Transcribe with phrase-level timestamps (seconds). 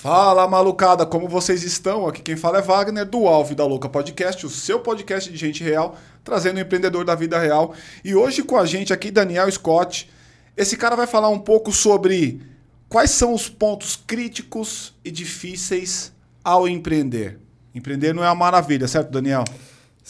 [0.00, 2.06] Fala malucada, como vocês estão?
[2.06, 5.62] Aqui quem fala é Wagner do Alvo da Louca Podcast, o seu podcast de gente
[5.62, 7.74] real, trazendo o empreendedor da vida real.
[8.02, 10.10] E hoje com a gente aqui Daniel Scott.
[10.56, 12.40] Esse cara vai falar um pouco sobre
[12.88, 16.12] quais são os pontos críticos e difíceis
[16.42, 17.38] ao empreender.
[17.74, 19.44] Empreender não é uma maravilha, certo, Daniel?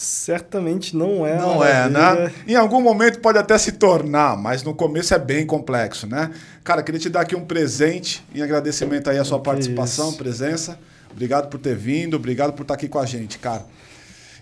[0.01, 1.37] Certamente não é.
[1.37, 2.33] Não é, né?
[2.49, 6.31] Em algum momento pode até se tornar, mas no começo é bem complexo, né?
[6.65, 10.17] Cara, queria te dar aqui um presente em agradecimento aí à sua que participação, isso.
[10.17, 10.79] presença.
[11.13, 13.67] Obrigado por ter vindo, obrigado por estar aqui com a gente, cara.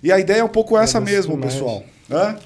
[0.01, 1.55] E a ideia é um pouco essa mesmo, demais.
[1.55, 1.83] pessoal.
[2.09, 2.37] Hã?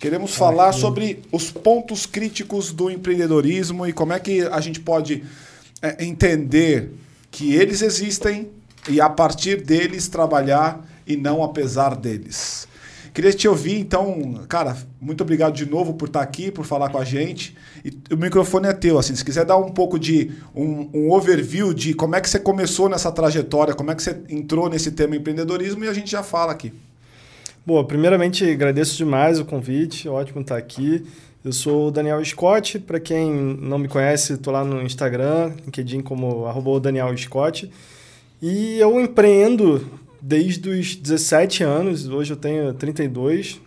[0.00, 4.80] Queremos ah, falar sobre os pontos críticos do empreendedorismo e como é que a gente
[4.80, 5.22] pode
[5.80, 6.90] é, entender
[7.30, 8.50] que eles existem
[8.88, 12.68] e a partir deles trabalhar e não apesar deles.
[13.18, 16.98] Queria te ouvir, então, cara, muito obrigado de novo por estar aqui, por falar com
[16.98, 17.56] a gente.
[17.84, 21.74] E o microfone é teu, assim, se quiser dar um pouco de um, um overview
[21.74, 25.16] de como é que você começou nessa trajetória, como é que você entrou nesse tema
[25.16, 26.72] empreendedorismo e a gente já fala aqui.
[27.66, 31.04] Bom, primeiramente agradeço demais o convite, ótimo estar aqui.
[31.44, 36.02] Eu sou o Daniel Scott, para quem não me conhece, estou lá no Instagram, LinkedIn
[36.02, 37.70] como arroba Daniel Scott.
[38.40, 39.84] E eu empreendo
[40.20, 43.52] desde os 17 anos, hoje eu tenho 32.
[43.52, 43.60] Uh,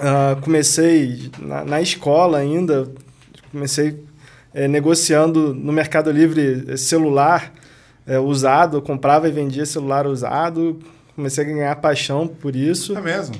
[0.00, 2.88] ah, comecei na, na, escola ainda,
[3.52, 4.02] comecei
[4.54, 7.52] é, negociando no Mercado Livre eh, celular
[8.06, 10.78] é, usado, eu comprava e vendia celular usado,
[11.14, 12.96] comecei a ganhar paixão por isso.
[12.96, 13.34] É mesmo?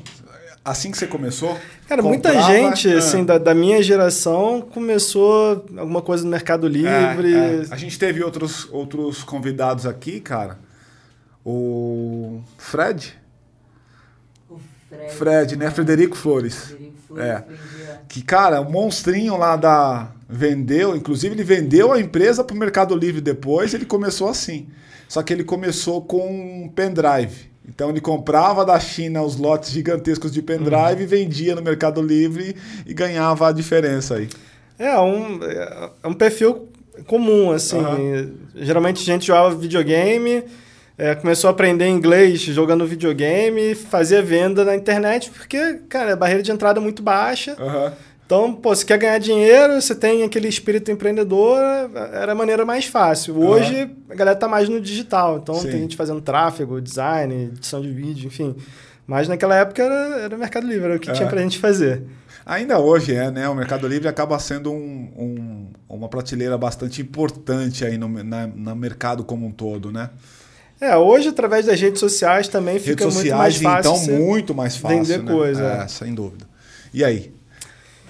[0.64, 1.58] Assim que você começou?
[1.86, 2.98] Cara, comprava, muita gente, ah.
[2.98, 7.34] assim, da, da, minha geração começou alguma coisa no Mercado Livre.
[7.34, 7.64] É, é.
[7.70, 10.58] A gente teve outros, outros convidados aqui, cara,
[11.44, 13.14] o Fred.
[14.48, 15.12] O Fred.
[15.12, 15.70] Fred, né?
[15.70, 16.54] Frederico Flores.
[16.56, 17.44] Frederico Flores é.
[18.08, 20.10] Que, cara, o monstrinho lá da.
[20.26, 24.68] Vendeu, inclusive ele vendeu a empresa para o Mercado Livre depois, ele começou assim.
[25.06, 27.50] Só que ele começou com um pendrive.
[27.68, 31.08] Então ele comprava da China os lotes gigantescos de pendrive, uhum.
[31.08, 32.56] vendia no Mercado Livre
[32.86, 34.28] e ganhava a diferença aí.
[34.78, 35.40] É um,
[36.02, 36.68] é um perfil
[37.06, 37.78] comum, assim.
[37.78, 38.34] Uhum.
[38.54, 40.44] Geralmente a gente jogava videogame,
[40.96, 46.42] é, começou a aprender inglês jogando videogame, fazia venda na internet, porque, cara, a barreira
[46.42, 47.56] de entrada é muito baixa.
[47.58, 47.92] Uhum.
[48.26, 51.58] Então, pô, você quer ganhar dinheiro, você tem aquele espírito empreendedor,
[52.12, 53.38] era a maneira mais fácil.
[53.38, 53.96] Hoje, uhum.
[54.08, 55.38] a galera tá mais no digital.
[55.42, 55.70] Então, Sim.
[55.70, 58.56] tem gente fazendo tráfego, design, edição de vídeo, enfim.
[59.06, 61.14] Mas naquela época era, era o Mercado Livre, era o que uhum.
[61.14, 62.02] tinha pra gente fazer.
[62.46, 63.48] Ainda hoje é, né?
[63.48, 68.76] O Mercado Livre acaba sendo um, um, uma prateleira bastante importante aí no na, no
[68.76, 70.10] mercado como um todo, né?
[70.80, 74.14] É, hoje através das redes sociais também redes fica sociais, muito mais fácil.
[74.14, 74.98] Então, muito mais fácil.
[74.98, 75.32] Vender né?
[75.32, 75.64] coisa.
[75.64, 76.46] É, sem dúvida.
[76.92, 77.32] E aí?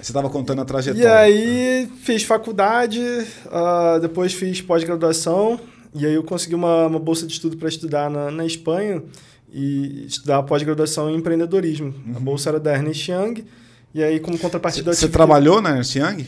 [0.05, 1.03] Você estava contando a trajetória.
[1.03, 5.59] E aí fiz faculdade, uh, depois fiz pós-graduação,
[5.95, 9.03] e aí eu consegui uma, uma bolsa de estudo para estudar na, na Espanha
[9.51, 11.95] e estudar pós-graduação em empreendedorismo.
[12.07, 12.17] Uhum.
[12.17, 13.47] A bolsa era da Ernest Young,
[13.95, 14.93] e aí como contrapartida...
[14.93, 15.63] Você trabalhou que...
[15.63, 16.27] na Ernest Young?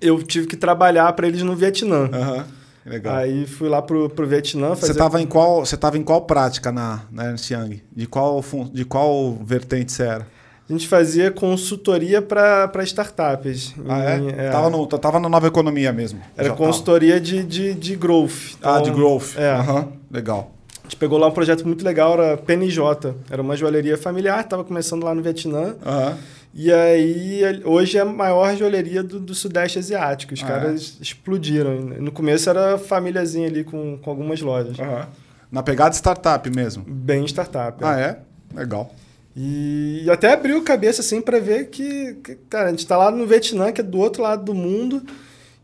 [0.00, 2.02] Eu tive que trabalhar para eles no Vietnã.
[2.02, 2.44] Uhum.
[2.86, 3.16] Legal.
[3.16, 4.86] Aí fui lá pro, pro Vietnã fazer...
[4.86, 7.82] Você estava em qual, você tava em qual prática na, na Ernst Young?
[7.94, 8.42] De qual,
[8.72, 10.26] de qual vertente você era?
[10.68, 13.74] A gente fazia consultoria para startups.
[13.88, 14.46] Ah, é?
[14.46, 14.50] é?
[14.50, 16.20] Tava, no, tava na nova economia mesmo.
[16.36, 18.54] Era consultoria de, de, de growth.
[18.58, 19.36] Então, ah, de então, growth.
[19.36, 19.54] É.
[19.58, 19.92] Uhum.
[20.10, 20.52] Legal.
[20.80, 23.14] A gente pegou lá um projeto muito legal, era PNJ.
[23.30, 25.76] Era uma joalheria familiar, estava começando lá no Vietnã.
[25.84, 26.16] Uhum.
[26.58, 30.32] E aí, hoje é a maior joalheria do, do Sudeste Asiático.
[30.32, 31.02] Os ah, caras é?
[31.02, 31.78] explodiram.
[31.78, 34.78] No começo era famíliazinha ali com, com algumas lojas.
[34.78, 35.04] Uhum.
[35.52, 36.82] Na pegada startup mesmo?
[36.88, 37.84] Bem startup.
[37.84, 38.18] Ah, é?
[38.54, 38.90] Legal.
[39.36, 43.10] E, e até abriu cabeça assim para ver que, que, cara, a gente está lá
[43.10, 45.02] no Vietnã, que é do outro lado do mundo.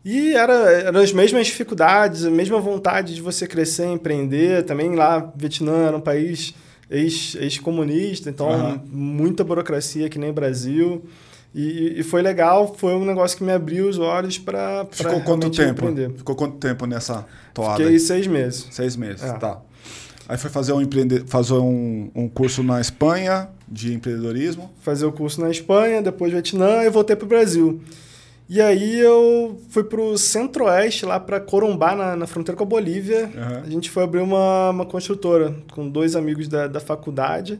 [0.05, 4.63] E era, eram as mesmas dificuldades, a mesma vontade de você crescer, empreender.
[4.63, 6.53] Também lá, Vietnã era um país
[6.89, 8.79] ex-comunista, ex então uhum.
[8.91, 11.03] muita burocracia que nem Brasil.
[11.55, 15.51] E, e, foi legal, foi um negócio que me abriu os olhos para Ficou quanto
[15.51, 15.71] tempo?
[15.71, 16.09] Empreender.
[16.17, 17.83] Ficou quanto tempo nessa toada?
[17.83, 18.67] Fiquei seis meses.
[18.71, 19.33] Seis meses, é.
[19.33, 19.61] tá.
[20.27, 21.23] Aí foi fazer um, empreende...
[21.27, 24.71] fazer um, um curso na Espanha de empreendedorismo?
[24.81, 27.81] Fazer o curso na Espanha, depois Vietnã e voltei para o Brasil.
[28.49, 33.31] E aí eu fui pro centro-oeste, lá para Corumbá, na, na, fronteira com a Bolívia.
[33.33, 33.61] Uhum.
[33.65, 37.59] A gente foi abrir uma, uma construtora com dois amigos da, da faculdade.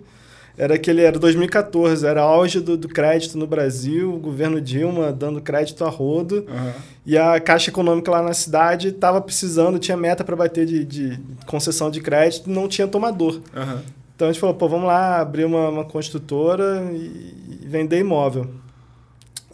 [0.56, 5.42] Era aquele, era 2014, era auge do, do crédito no Brasil, o governo Dilma dando
[5.42, 6.46] crédito a rodo.
[6.48, 6.72] Uhum.
[7.06, 11.20] E a Caixa Econômica lá na cidade estava precisando, tinha meta para bater de, de
[11.48, 13.42] concessão de crédito, não tinha tomador.
[13.56, 13.80] Uhum.
[14.16, 18.48] Então a gente falou, pô, vamos lá abrir uma, uma construtora e, e vender imóvel.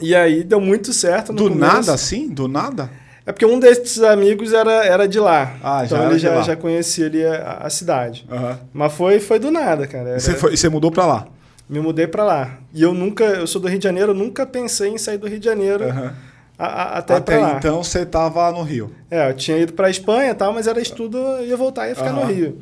[0.02, 1.34] E aí deu muito certo.
[1.34, 1.60] Do começo.
[1.60, 2.28] nada assim?
[2.30, 2.90] Do nada?
[3.26, 5.54] É porque um desses amigos era, era de lá.
[5.62, 8.26] Ah, então já ele já, já conhecia ali a, a cidade.
[8.32, 8.58] Uhum.
[8.74, 10.10] Mas foi, foi do nada, cara.
[10.10, 10.18] Era...
[10.18, 11.28] E você, foi, você mudou pra lá?
[11.70, 12.58] Me mudei pra lá.
[12.74, 15.28] E eu nunca, eu sou do Rio de Janeiro, eu nunca pensei em sair do
[15.28, 16.10] Rio de Janeiro Uhum.
[16.58, 17.56] a, a, até, Até lá.
[17.60, 18.92] então você tava no Rio.
[19.12, 21.90] É, eu tinha ido pra Espanha e tal, mas era estudo, eu ia voltar e
[21.90, 22.58] ia ficar Aham, no Rio.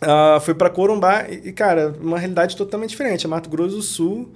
[0.00, 3.24] Ah, fui para Corumbá e, e, cara, uma realidade totalmente diferente.
[3.26, 4.28] É Mato Grosso do Sul.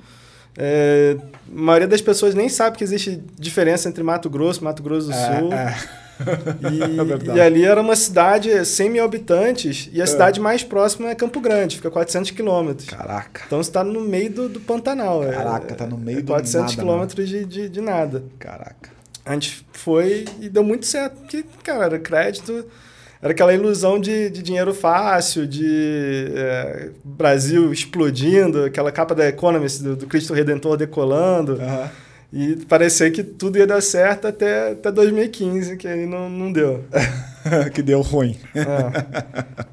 [0.56, 1.16] É,
[1.48, 5.08] a maioria das pessoas nem sabe que existe diferença entre Mato Grosso e Mato Grosso
[5.08, 5.50] do Sul.
[6.18, 7.26] É, é.
[7.28, 11.10] E, É e ali era uma cidade 100 mil habitantes e a cidade mais próxima
[11.10, 12.88] é Campo Grande, fica 400 quilômetros.
[12.88, 13.42] Caraca.
[13.46, 15.22] Então você está no meio do, do Pantanal.
[15.22, 18.24] é- Caraca, tá no meio é do 400 nada, quilômetros de, de, de nada.
[18.38, 18.90] Caraca.
[19.26, 22.64] A gente foi e deu muito certo, porque, cara, era crédito,
[23.26, 29.82] era aquela ilusão de, de dinheiro fácil, de é, Brasil explodindo, aquela capa da Economist
[29.82, 31.90] do, do Cristo Redentor decolando, Aham.
[32.32, 36.84] e parecia que tudo ia dar certo até, até 2015, que aí não, não deu.
[37.74, 38.38] que deu ruim.
[38.54, 39.64] É.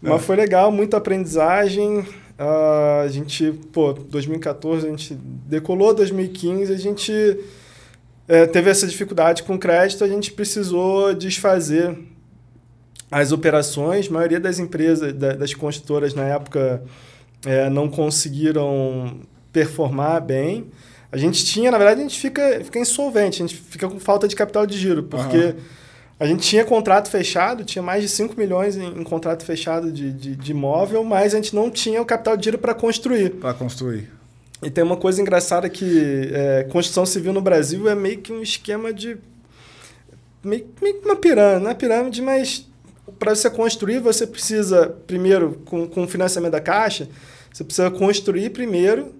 [0.00, 2.06] Mas foi legal, muita aprendizagem.
[2.38, 7.12] Ah, a gente, pô, 2014 a gente decolou, 2015 a gente
[8.26, 11.94] é, teve essa dificuldade com crédito, a gente precisou desfazer
[13.10, 14.08] as operações.
[14.08, 16.82] A maioria das empresas, da- das construtoras na época,
[17.44, 19.20] é, não conseguiram
[19.52, 20.66] performar bem.
[21.12, 24.28] A gente tinha, na verdade, a gente fica, fica insolvente, a gente fica com falta
[24.28, 25.54] de capital de giro, porque Aham.
[26.20, 30.12] a gente tinha contrato fechado, tinha mais de 5 milhões em, em contrato fechado de,
[30.12, 33.30] de, de imóvel, mas a gente não tinha o capital de giro para construir.
[33.30, 34.08] Pra construir.
[34.62, 38.42] E tem uma coisa engraçada que é, construção civil no Brasil é meio que um
[38.42, 39.16] esquema de.
[40.44, 42.66] meio, meio que uma pirâmide, não é pirâmide, mas
[43.18, 47.08] para você construir, você precisa, primeiro, com, com o financiamento da Caixa,
[47.52, 49.14] você precisa construir primeiro,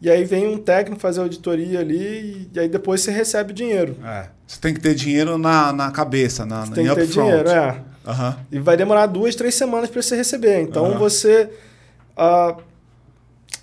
[0.00, 3.96] e aí vem um técnico fazer auditoria ali, e aí depois você recebe o dinheiro.
[4.04, 4.26] É.
[4.46, 7.06] Você tem que ter dinheiro na, na cabeça, na, Você na tem em que ter
[7.06, 7.80] dinheiro, é.
[8.06, 8.36] Aham.
[8.52, 10.60] E vai demorar duas, três semanas para você receber.
[10.60, 10.98] Então Aham.
[10.98, 11.50] você.
[12.16, 12.56] ah,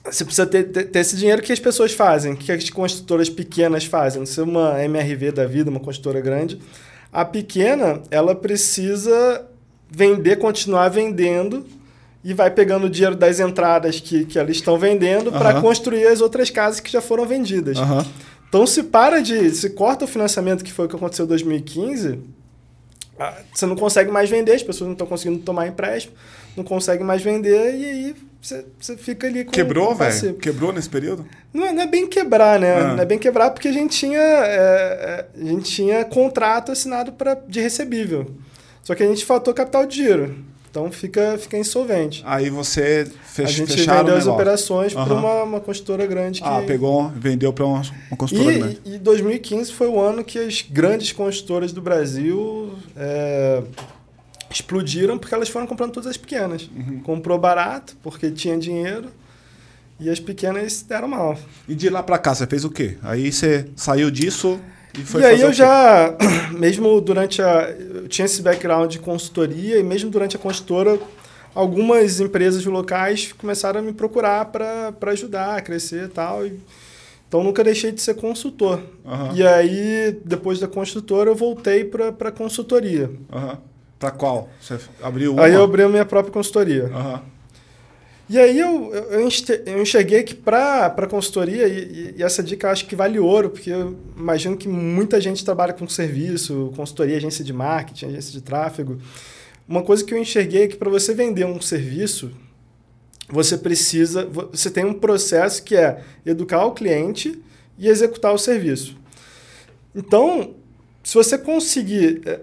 [0.04, 3.86] você precisa ter, ter, ter esse dinheiro que as pessoas fazem, que as construtoras pequenas
[3.86, 4.20] fazem.
[4.20, 6.60] Não ser uma MRV da vida, uma construtora grande.
[7.12, 9.46] A pequena, ela precisa
[9.90, 11.66] vender, continuar vendendo
[12.24, 15.62] e vai pegando o dinheiro das entradas que, que elas estão vendendo para Aham.
[15.62, 17.78] construir as outras casas que já foram vendidas.
[17.78, 18.06] Aham.
[18.48, 19.50] Então, se para de.
[19.52, 22.20] Se corta o financiamento, que foi o que aconteceu em 2015,
[23.20, 26.14] ah, você não consegue mais vender, as pessoas não estão conseguindo tomar empréstimo,
[26.56, 29.52] não conseguem mais vender, e aí você, você fica ali com.
[29.52, 30.36] Quebrou, velho?
[30.36, 31.26] Quebrou nesse período?
[31.54, 32.76] Não, é- não é bem quebrar, né?
[32.76, 32.94] Ah.
[32.96, 37.12] Não é bem quebrar porque a gente tinha, é, é, a gente tinha contrato assinado
[37.14, 38.28] pra, de recebível.
[38.84, 40.36] Só que a gente faltou capital de giro.
[40.70, 42.24] Então fica, fica insolvente.
[42.26, 45.20] Aí você a fech, gente vendeu as operações para Aham.
[45.20, 46.48] uma, uma construtora grande que.
[46.48, 48.82] Ah, pegou, vendeu pra uma, uma construtora grande.
[48.84, 53.62] E, e 2015 foi o ano que as grandes construtoras do Brasil é,
[54.50, 56.68] explodiram porque elas foram comprando todas as pequenas.
[56.76, 57.02] Uhum.
[57.02, 59.10] Comprou barato porque tinha dinheiro
[60.00, 61.38] e as pequenas deram mal.
[61.68, 62.98] E de lá pra cá, você fez o quê?
[63.04, 64.60] Aí você saiu disso
[64.98, 66.16] e foi e aí eu já,
[66.54, 67.70] mesmo durante a.
[67.70, 71.00] Eu tinha esse background de consultoria e mesmo durante a consultora,
[71.56, 76.46] algumas empresas locais começaram a me procurar para ajudar a crescer e tal.
[76.46, 76.60] E,
[77.28, 78.80] então nunca deixei de ser consultor.
[79.04, 79.32] Aham.
[79.36, 83.10] E aí, depois da consultora, eu voltei para consultoria.
[83.32, 83.58] Aham.
[83.98, 84.50] Pra qual?
[84.62, 85.44] Você abriu uma?
[85.44, 86.92] Aí eu abri a minha própria consultoria.
[86.94, 87.22] Aham.
[88.34, 89.28] E aí eu, eu,
[89.80, 94.58] enxerguei que para consultoria, e, e- essa dica acho que vale ouro, porque eu imagino
[94.58, 98.98] que muita gente trabalha com serviço, consultoria, agência de marketing, agência de tráfego.
[99.68, 102.32] Uma coisa que eu enxerguei é que para você vender um serviço,
[103.30, 107.40] você precisa, vo- você tem um processo que é educar o cliente
[107.78, 108.98] e executar o serviço.
[109.96, 110.56] Então,
[111.04, 112.40] se você conseguir eh,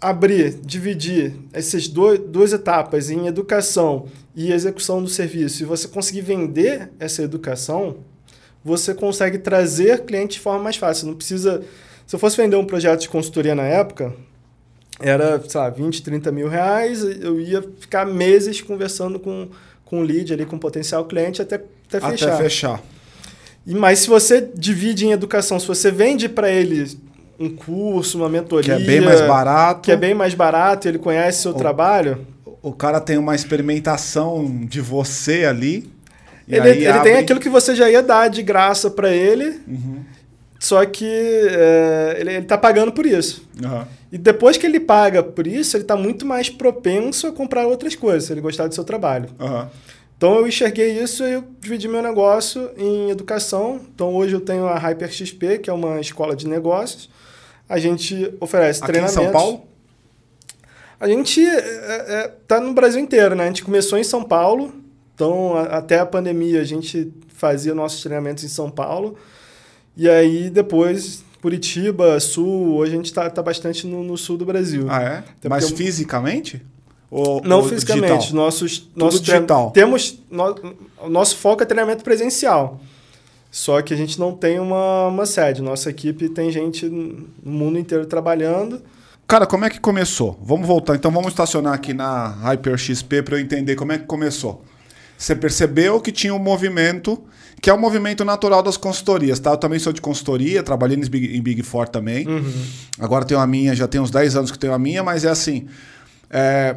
[0.00, 6.22] abrir, dividir essas do- duas etapas em educação e execução do serviço, e você conseguir
[6.22, 7.98] vender essa educação,
[8.64, 11.06] você consegue trazer cliente de forma mais fácil.
[11.06, 11.62] Não precisa.
[12.06, 14.12] Se eu fosse vender um projeto de consultoria na época,
[15.00, 19.48] era, sei lá, 20, 30 mil reais, eu ia ficar meses conversando com,
[19.84, 21.56] com o lead ali, com o potencial cliente, até,
[21.88, 22.28] até fechar.
[22.34, 22.82] Até fechar.
[23.66, 26.86] E, mas se você divide em educação, se você vende para ele
[27.38, 28.74] um curso, uma Que mentoria...
[28.74, 29.80] é bem mais barato.
[29.82, 32.26] que é bem mais barato, ele conhece seu O- trabalho,
[32.64, 35.90] O cara tem uma experimentação de você ali.
[36.48, 40.00] ele, ele abre- tem aquilo que você já ia dar de graça para ele, Uhum.
[40.58, 43.46] só que é, ele, ele tá pagando por isso.
[43.62, 43.86] Aham.
[44.12, 47.94] E depois que ele paga por isso, ele está muito mais propenso a comprar outras
[47.94, 49.28] coisas, se ele gostar do seu trabalho.
[49.40, 49.68] Aham.
[50.16, 53.80] Então eu enxerguei isso e eu dividi meu negócio em educação.
[53.94, 57.10] Então hoje eu tenho a Hyper XP, que é uma escola de negócios.
[57.68, 59.20] A gente oferece Aqui treinamentos.
[59.20, 59.66] em São Paulo?
[61.04, 61.58] A gente é,
[62.08, 63.44] é, tá no Brasil inteiro, né?
[63.44, 64.72] A gente começou em São Paulo,
[65.14, 69.14] então a, até a pandemia a gente fazia nossos treinamentos em São Paulo.
[69.94, 74.46] E aí depois Curitiba, Sul, hoje a gente está tá bastante no, no, sul do
[74.46, 74.86] Brasil.
[74.88, 75.18] Ah, é?
[75.18, 75.76] Até Mas eu...
[75.76, 76.62] fisicamente?
[77.10, 78.20] Ou, Não ou fisicamente.
[78.20, 78.36] Digital?
[78.36, 79.70] Nossos, nosso digital.
[79.72, 80.56] Temos, no,
[81.10, 82.80] nosso foco é treinamento presencial.
[83.50, 85.60] Só que a gente não tem uma, uma sede.
[85.60, 88.80] Nossa equipe tem gente no mundo inteiro trabalhando.
[89.26, 90.38] Cara, como é que começou?
[90.42, 90.94] Vamos voltar.
[90.94, 94.62] Então vamos estacionar aqui na Hyper XP para eu entender como é que começou.
[95.16, 97.22] Você percebeu que tinha um movimento,
[97.60, 99.52] que é o um movimento natural das consultorias, tá?
[99.52, 102.26] Eu também sou de consultoria, trabalhei em Big, em Big Four também.
[102.26, 102.64] Uhum.
[102.98, 105.30] Agora tenho a minha, já tem uns 10 anos que tenho a minha, mas é
[105.30, 105.66] assim.
[106.28, 106.76] É,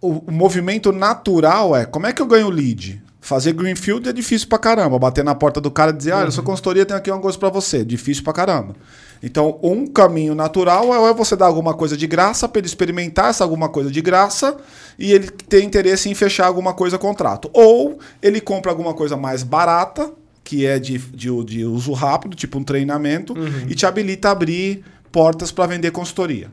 [0.00, 3.02] o, o, movimento natural é como é que eu ganho lead?
[3.20, 4.98] Fazer greenfield é difícil pra caramba.
[4.98, 6.50] Bater na porta do cara e dizer, ah, eu sou uhum.
[6.50, 7.84] consultoria, tenho aqui uma coisa para você.
[7.84, 8.74] Difícil pra caramba.
[9.22, 13.44] Então, um caminho natural é você dar alguma coisa de graça para ele experimentar essa
[13.44, 14.56] alguma coisa de graça
[14.98, 17.50] e ele ter interesse em fechar alguma coisa contrato.
[17.52, 20.12] Ou ele compra alguma coisa mais barata,
[20.44, 23.66] que é de, de, de uso rápido, tipo um treinamento, uhum.
[23.68, 26.50] e te habilita a abrir portas para vender consultoria.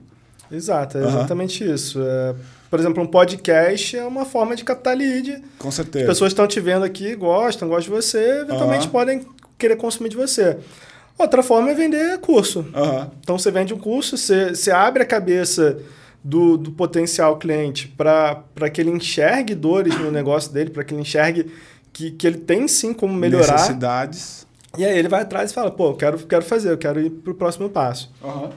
[0.52, 1.08] Exato, é uhum.
[1.08, 2.02] exatamente isso.
[2.02, 2.36] É,
[2.70, 5.42] por exemplo, um podcast é uma forma de captar lead.
[5.58, 6.06] Com certeza.
[6.06, 8.92] As pessoas estão te vendo aqui, gostam, gostam de você, eventualmente uhum.
[8.92, 9.26] podem
[9.58, 10.58] querer consumir de você.
[11.18, 12.60] Outra forma é vender curso.
[12.60, 13.10] Uhum.
[13.22, 15.78] Então você vende um curso, você, você abre a cabeça
[16.24, 21.02] do, do potencial cliente para que ele enxergue dores no negócio dele, para que ele
[21.02, 21.52] enxergue
[21.94, 23.54] que, que ele tem sim como melhorar.
[23.54, 24.46] Necessidades.
[24.78, 27.10] E aí ele vai atrás e fala, pô, eu quero, quero fazer, eu quero ir
[27.10, 28.12] para o próximo passo.
[28.22, 28.50] Uhum.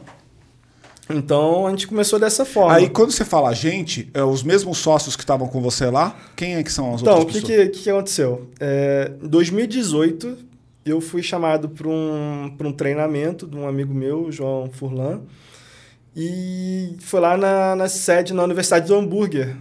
[1.11, 2.75] Então a gente começou dessa forma.
[2.75, 6.57] Aí quando você fala gente, é os mesmos sócios que estavam com você lá, quem
[6.57, 7.53] é que são as então, outras pessoas?
[7.53, 8.50] Então, o que, que, que aconteceu?
[8.59, 10.48] É, em 2018,
[10.85, 15.21] eu fui chamado para um, um treinamento de um amigo meu, João Furlan,
[16.17, 19.57] e foi lá na, na sede na Universidade do Hambúrguer,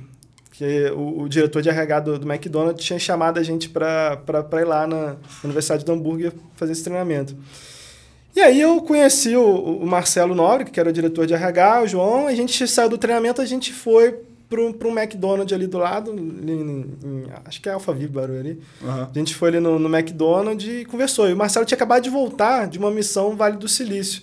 [0.52, 4.20] que o, o diretor de RH do, do, McDonald's tinha chamado a gente para
[4.60, 7.36] ir lá na Universidade do Hambúrguer fazer esse treinamento.
[8.36, 11.88] E aí eu conheci o, o Marcelo Nobre, que era o diretor de RH, o
[11.88, 16.12] João, a gente saiu do treinamento, a gente foi para um McDonald's ali do lado,
[16.12, 18.62] ali, em, em, acho que é Alphaville, Barulho ali.
[18.82, 19.04] Uhum.
[19.04, 21.30] A gente foi ali no, no McDonald's e conversou.
[21.30, 24.22] E o Marcelo tinha acabado de voltar de uma missão Vale do Silício.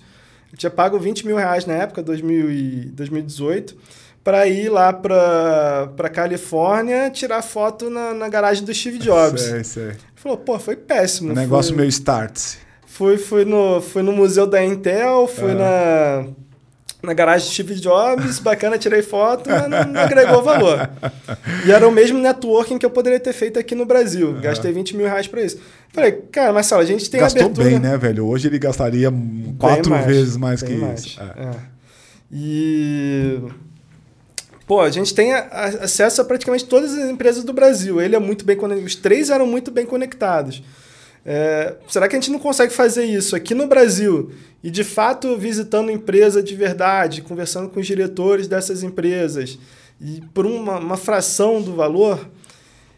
[0.49, 3.75] Ele tinha pago 20 mil reais na época, 2000 e 2018,
[4.23, 9.41] para ir lá para Califórnia tirar foto na, na garagem do Steve Jobs.
[9.41, 9.83] Sei, sei.
[9.83, 11.31] Ele falou, pô, foi péssimo.
[11.31, 12.55] O negócio foi, meio start.
[12.87, 15.59] Fui, fui, no, fui no museu da Intel, fui uhum.
[15.59, 16.27] na
[17.05, 20.89] na garagem de Steve Jobs, bacana, tirei foto, mas não, não, agregou valor.
[21.65, 24.29] E era o mesmo networking que eu poderia ter feito aqui no Brasil.
[24.29, 24.41] Uhum.
[24.41, 25.59] Gastei 20 mil reais para isso.
[25.93, 27.69] Falei, cara, Marcelo, a gente tem Gastou abertura...
[27.69, 28.25] bem, né, velho?
[28.27, 29.11] Hoje ele gastaria
[29.57, 31.05] quatro mais, vezes mais que mais.
[31.05, 31.21] isso.
[31.21, 31.43] É.
[31.43, 31.51] É.
[32.31, 33.39] E...
[34.67, 38.01] Pô, a gente tem acesso a praticamente todas as empresas do Brasil.
[38.01, 38.87] Ele é muito bem conectado.
[38.87, 40.63] Os três eram muito bem conectados.
[41.25, 44.31] É, será que a gente não consegue fazer isso aqui no Brasil
[44.63, 49.57] e de fato visitando empresa de verdade, conversando com os diretores dessas empresas
[49.99, 52.29] e por uma, uma fração do valor?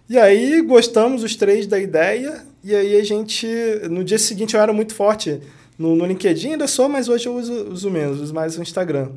[0.10, 3.48] E aí gostamos os três da ideia e aí a gente
[3.90, 5.40] no dia seguinte eu era muito forte
[5.78, 9.12] no, no LinkedIn ainda sou, mas hoje eu uso, uso menos, uso mais o Instagram.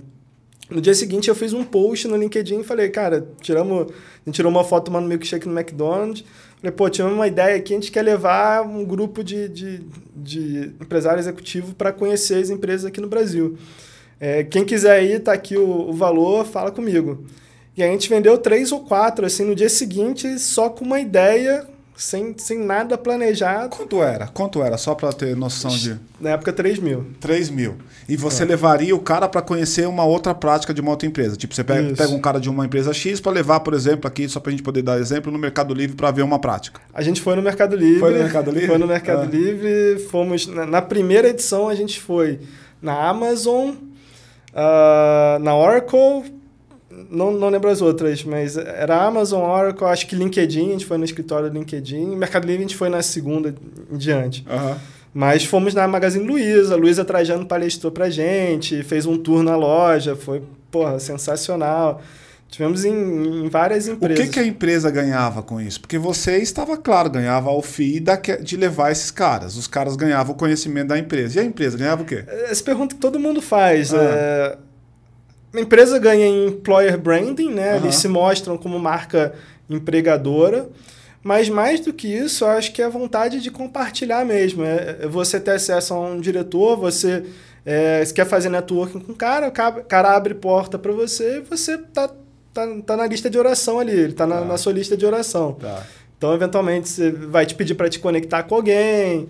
[0.69, 4.37] No dia seguinte eu fiz um post no LinkedIn e falei, cara, tiramos, a gente
[4.37, 6.25] tirou uma foto tomando milkshake no McDonald's
[6.61, 9.81] Falei, pô, tivemos uma ideia aqui, a gente quer levar um grupo de, de,
[10.15, 13.57] de empresário executivo para conhecer as empresas aqui no Brasil.
[14.21, 17.25] É, quem quiser ir, tá aqui o, o valor, fala comigo.
[17.75, 21.67] E a gente vendeu três ou quatro, assim, no dia seguinte, só com uma ideia
[22.01, 23.77] sem, sem nada planejado.
[23.77, 24.27] Quanto era?
[24.27, 24.79] Quanto era?
[24.79, 25.97] Só para ter noção de.
[26.19, 27.07] Na época, 3 mil.
[27.21, 27.77] 3 mil.
[28.09, 28.47] E você é.
[28.47, 31.37] levaria o cara para conhecer uma outra prática de uma outra empresa.
[31.37, 34.27] Tipo, você pega, pega um cara de uma empresa X para levar, por exemplo, aqui,
[34.31, 36.81] só para a gente poder dar exemplo, no Mercado Livre para ver uma prática.
[36.95, 38.01] A gente foi no Mercado Livre.
[38.01, 38.67] Foi no Mercado Livre?
[38.67, 39.27] Foi no Mercado ah.
[39.27, 39.99] Livre.
[40.11, 40.47] Fomos.
[40.47, 42.41] Na, na, primeira edição, a gente foi
[42.81, 43.73] na Amazon,
[44.55, 46.40] uh, na Oracle
[46.91, 50.99] não, não lembro as outras, mas era Amazon, Oracle, acho que LinkedIn, a gente foi
[50.99, 53.55] no escritório do LinkedIn, Mercado Livre a gente foi na segunda
[53.91, 54.45] em diante.
[54.51, 54.77] Uhum.
[55.15, 60.17] Mas fomos na Magazine Luiza, Luiza Trajano palestrou pra gente, fez um tour na loja,
[60.17, 62.01] foi, porra, sensacional.
[62.49, 64.19] Tivemos em, em várias empresas.
[64.19, 65.81] O que, que, a empresa ganhava com isso?
[65.81, 68.05] Porque você estava claro, ganhava o FII
[68.43, 69.57] de levar esses caras.
[69.57, 71.39] Os caras ganhavam o conhecimento da empresa.
[71.39, 72.25] E a empresa ganhava o quê?
[72.27, 73.95] Essa pergunta que todo mundo faz.
[73.95, 73.99] Ah.
[73.99, 74.70] É
[75.53, 77.73] a empresa ganha em employer branding, né?
[77.73, 77.85] Uhum.
[77.85, 79.35] Eles se mostram como marca
[79.69, 80.69] empregadora,
[81.23, 84.65] Mas mais do que isso, eu acho que é a vontade de compartilhar mesmo.
[84.65, 87.25] É, é você ter acesso a um diretor, você
[87.65, 91.77] é, quer fazer networking com o cara, o cara abre porta para você e você
[91.77, 92.11] tá,
[92.55, 94.45] tá, tá na lista de oração ali, ele tá na, tá.
[94.45, 95.53] na sua lista de oração.
[95.55, 95.85] Tá.
[96.17, 99.29] Então, eventualmente, você vai te pedir para te conectar com alguém.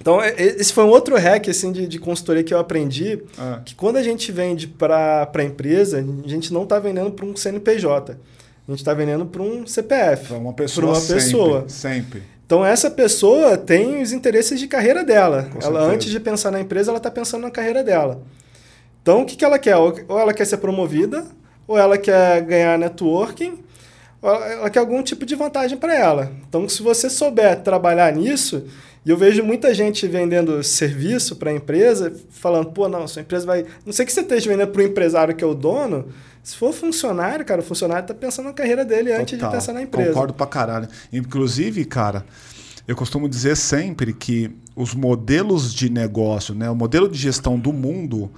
[0.00, 3.22] Então, é, é, esse foi um outro hack assim, de, de consultoria que eu aprendi,
[3.38, 3.60] ah.
[3.64, 7.36] que quando a gente vende para a empresa, a gente não está vendendo para um
[7.36, 8.12] CNPJ.
[8.12, 10.28] A gente está vendendo para um CPF.
[10.28, 10.86] Para uma pessoa.
[10.86, 11.64] Para uma sempre, pessoa.
[11.68, 12.22] Sempre.
[12.46, 15.48] Então, essa pessoa tem os interesses de carreira dela.
[15.52, 15.92] Com ela, certeza.
[15.92, 18.22] antes de pensar na empresa, ela está pensando na carreira dela.
[19.02, 19.76] Então, o que, que ela quer?
[19.76, 21.26] Ou ela quer ser promovida,
[21.66, 23.58] ou ela quer ganhar networking,
[24.22, 26.32] ou ela quer algum tipo de vantagem para ela.
[26.48, 28.64] Então, se você souber trabalhar nisso,
[29.04, 33.46] e eu vejo muita gente vendendo serviço para a empresa, falando, pô, não, sua empresa
[33.46, 33.64] vai.
[33.84, 36.08] Não sei que você esteja vendendo para o empresário que é o dono.
[36.42, 39.22] Se for funcionário, cara, o funcionário está pensando na carreira dele Total.
[39.22, 40.10] antes de pensar na empresa.
[40.10, 40.88] Concordo pra caralho.
[41.12, 42.24] Inclusive, cara,
[42.86, 47.72] eu costumo dizer sempre que os modelos de negócio, né, o modelo de gestão do
[47.72, 48.30] mundo,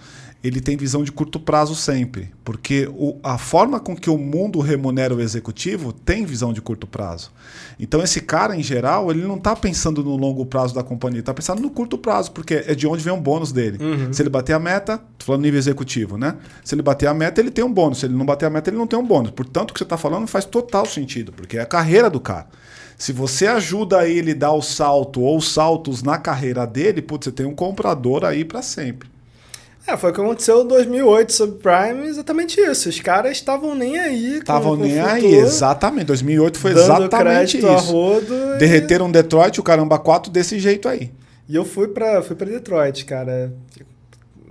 [0.43, 4.59] ele tem visão de curto prazo sempre, porque o, a forma com que o mundo
[4.59, 7.31] remunera o executivo tem visão de curto prazo.
[7.79, 11.33] Então esse cara, em geral, ele não está pensando no longo prazo da companhia, está
[11.33, 13.79] pensando no curto prazo, porque é de onde vem o bônus dele.
[13.81, 14.13] Uhum.
[14.13, 16.37] Se ele bater a meta, tô falando nível executivo, né?
[16.65, 17.99] Se ele bater a meta, ele tem um bônus.
[17.99, 19.31] Se ele não bater a meta, ele não tem um bônus.
[19.31, 22.49] Portanto, o que você está falando faz total sentido, porque é a carreira do cara.
[23.03, 27.45] Se você ajuda ele dar o salto ou saltos na carreira dele, putz, você tem
[27.45, 29.11] um comprador aí para sempre.
[29.85, 32.89] É, foi o que aconteceu em 2008 subprime, exatamente isso.
[32.89, 34.39] Os caras estavam nem aí.
[34.39, 36.05] Estavam nem aí, exatamente.
[36.05, 37.91] 2008 foi exatamente isso.
[37.91, 39.13] Rodo Derreteram e...
[39.13, 41.11] Detroit, o caramba 4 desse jeito aí.
[41.49, 43.53] E eu fui para fui pra Detroit, cara.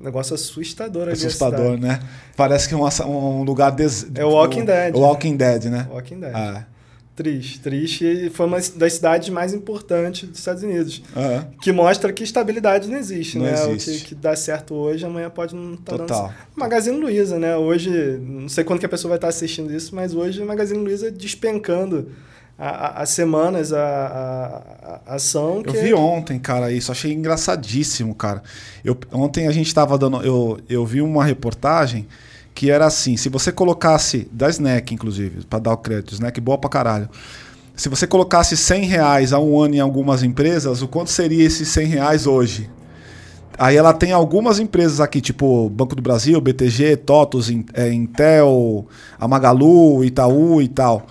[0.03, 1.13] Negócio assustador ali.
[1.13, 2.01] Assustador, né?
[2.35, 3.71] Parece que é um, um lugar.
[3.71, 4.07] Des...
[4.13, 4.93] É o Walking Dead.
[4.93, 5.87] O Walking Dead, né?
[5.89, 6.35] Walking Dead.
[6.35, 6.65] Ah.
[7.15, 8.05] Triste, triste.
[8.05, 11.03] E foi uma das cidades mais importantes dos Estados Unidos.
[11.15, 11.43] Uhum.
[11.61, 13.53] Que mostra que estabilidade não existe, não né?
[13.53, 13.89] Existe.
[13.89, 17.55] O que, que, dá certo hoje, amanhã pode não estar tá dando Magazine Luiza, né?
[17.57, 17.89] Hoje,
[18.21, 21.11] não sei quando que a pessoa vai estar assistindo isso, mas hoje o Magazine Luiza
[21.11, 22.09] despencando
[22.57, 25.61] há, semanas a, a, a, ação.
[25.65, 26.93] Eu vi ontem, cara, isso.
[26.93, 28.41] Achei engraçadíssimo, cara.
[28.85, 30.21] Eu, ontem a gente estava dando...
[30.23, 32.07] Eu, eu vi uma reportagem
[32.53, 36.57] que era assim, se você colocasse, da Snack inclusive, para dar o crédito, Snack boa
[36.57, 37.09] pra caralho.
[37.75, 41.67] Se você colocasse 100 reais a um ano em algumas empresas, o quanto seria esses
[41.69, 42.69] 100 reais hoje?
[43.57, 48.87] Aí ela tem algumas empresas aqui, tipo Banco do Brasil, BTG, TOTOS, é, Intel,
[49.19, 51.05] a Magalu, Itaú e tal.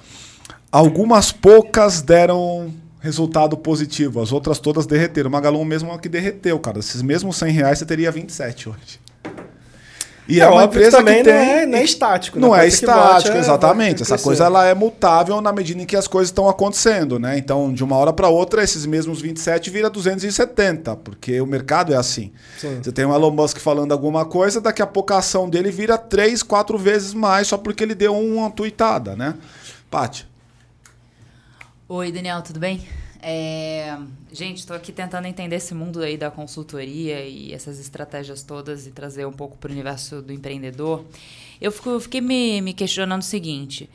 [0.70, 5.31] Algumas poucas deram resultado positivo, as outras todas derreteram.
[5.31, 6.79] Magalu mesmo é que derreteu, cara.
[6.79, 9.00] Esses mesmos 100 reais você teria 27 hoje.
[10.30, 11.34] E é, é uma empresa também que tem...
[11.34, 12.38] não, é, não é estático.
[12.38, 14.02] Não é estático, é, exatamente.
[14.02, 17.36] Essa coisa ela é mutável na medida em que as coisas estão acontecendo, né?
[17.36, 21.96] Então, de uma hora para outra, esses mesmos 27 vira 270, porque o mercado é
[21.96, 22.32] assim.
[22.58, 22.78] Sim.
[22.80, 25.98] Você tem o Elon Musk falando alguma coisa, daqui a pouco a ação dele vira
[25.98, 29.34] três, quatro vezes mais só porque ele deu uma tuitada, né?
[29.90, 30.28] Paty.
[31.88, 32.86] Oi, Daniel, tudo bem?
[33.22, 33.98] É,
[34.33, 38.90] gente, estou aqui tentando entender esse mundo aí da consultoria e essas estratégias todas e
[38.90, 41.04] trazer um pouco para o universo do empreendedor.
[41.61, 43.90] Eu fico, fiquei me, me, questionando o seguinte.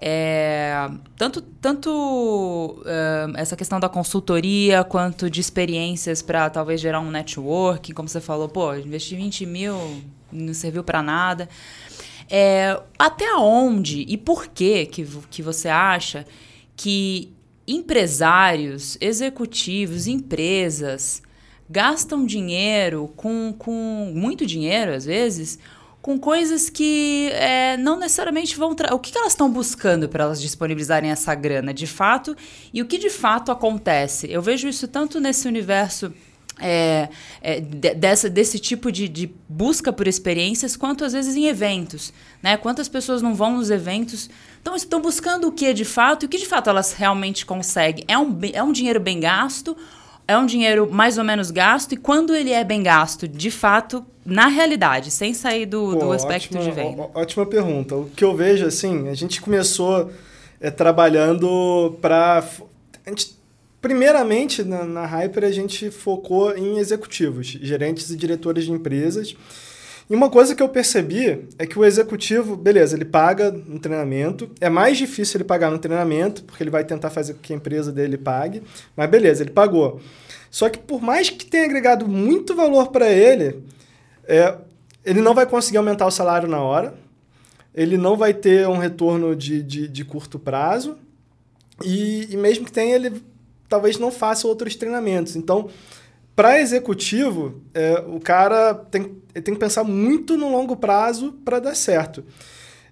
[0.00, 7.10] É, tanto tanto uh, essa questão da consultoria quanto de experiências para talvez gerar um
[7.10, 9.74] networking, como você falou, pô, investi 20 mil,
[10.30, 11.48] não serviu para nada.
[12.30, 16.24] É, até onde e por que, que que você acha
[16.76, 17.32] que
[17.68, 21.22] empresários, executivos, empresas
[21.68, 25.58] gastam dinheiro com, com muito dinheiro às vezes
[26.00, 30.40] com coisas que é, não necessariamente vão o que, que elas estão buscando para elas
[30.40, 32.34] disponibilizarem essa grana de fato?
[32.72, 34.30] E o que de fato acontece?
[34.30, 36.12] Eu vejo isso tanto nesse universo
[36.60, 37.08] é,
[37.40, 42.12] é, dessa, desse tipo de, de, busca por experiências, quanto às vezes em eventos.
[42.42, 42.56] Né?
[42.56, 44.28] Quantas pessoas não vão nos eventos,
[44.60, 48.04] então estão buscando o que de fato e o que de fato elas realmente conseguem.
[48.08, 49.76] É um, é um dinheiro bem gasto,
[50.26, 54.04] é um dinheiro mais ou menos gasto, e quando ele é bem gasto, de fato,
[54.24, 57.08] na realidade, sem sair do, Pô, do aspecto ótima, de venda?
[57.14, 57.96] Ótima pergunta.
[57.96, 60.12] O que eu vejo, assim, a gente começou
[60.60, 62.44] é, trabalhando para.
[63.80, 69.36] Primeiramente, na, na Hyper, a gente focou em executivos, gerentes e diretores de empresas.
[70.10, 74.50] E uma coisa que eu percebi é que o executivo, beleza, ele paga no treinamento.
[74.60, 77.56] É mais difícil ele pagar no treinamento, porque ele vai tentar fazer com que a
[77.56, 78.62] empresa dele pague.
[78.96, 80.00] Mas beleza, ele pagou.
[80.50, 83.62] Só que por mais que tenha agregado muito valor para ele,
[84.26, 84.56] é,
[85.04, 86.94] ele não vai conseguir aumentar o salário na hora.
[87.74, 90.96] Ele não vai ter um retorno de, de, de curto prazo.
[91.84, 93.22] E, e mesmo que tenha, ele
[93.68, 95.36] talvez não faça outros treinamentos.
[95.36, 95.68] Então,
[96.34, 101.74] para executivo, é, o cara tem, tem que pensar muito no longo prazo para dar
[101.74, 102.24] certo.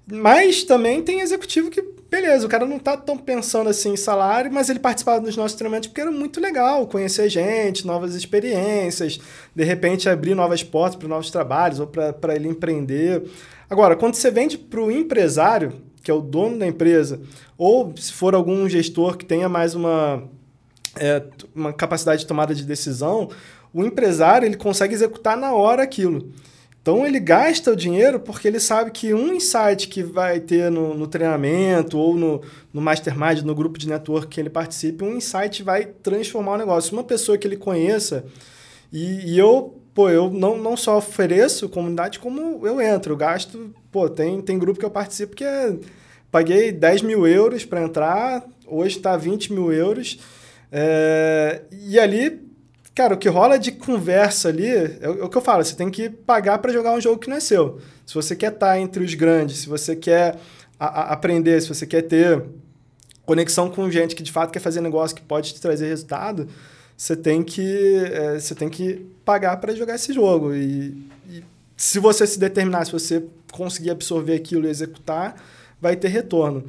[0.05, 4.53] Mas também tem executivo que, beleza, o cara não tá tão pensando assim em salário,
[4.53, 9.19] mas ele participava dos nossos treinamentos porque era muito legal conhecer gente, novas experiências,
[9.55, 13.25] de repente abrir novas portas para novos trabalhos ou para ele empreender.
[13.69, 17.21] Agora, quando você vende para o empresário, que é o dono da empresa,
[17.59, 20.23] ou se for algum gestor que tenha mais uma,
[20.99, 21.23] é,
[21.55, 23.31] uma capacidade de tomada de decisão,
[23.73, 26.33] o empresário ele consegue executar na hora aquilo.
[26.87, 30.95] Então ele gasta o dinheiro porque ele sabe que um insight que vai ter no,
[30.95, 32.41] no treinamento ou no,
[32.73, 36.93] no mastermind, no grupo de network que ele participe, um insight vai transformar o negócio.
[36.93, 38.25] Uma pessoa que ele conheça,
[38.93, 43.75] e, e eu, pô, eu não, não só ofereço comunidade, como eu entro, eu gasto,
[43.91, 45.77] pô, tem, tem grupo que eu participo que é,
[46.31, 50.21] paguei 10 mil euros para entrar, hoje está 20 mil euros,
[50.71, 52.47] é, e ali
[52.97, 55.91] Cara, o que rola de conversa ali é, é o que eu falo, você tem
[55.91, 57.79] que pagar para jogar um jogo que não é seu.
[58.07, 60.39] Se você quer estar tá entre os grandes, se você quer
[60.81, 62.43] a, a aprender, se você quer ter
[63.27, 66.49] conexão com gente que de fato quer fazer negócio que pode te trazer resultado,
[66.97, 70.55] você tem que, é, você tem que pagar para jogar esse jogo.
[70.55, 70.97] E,
[71.29, 71.45] e,
[71.77, 75.37] se você se determinar, se você conseguir absorver aquilo e executar,
[75.79, 76.65] vai ter retorno.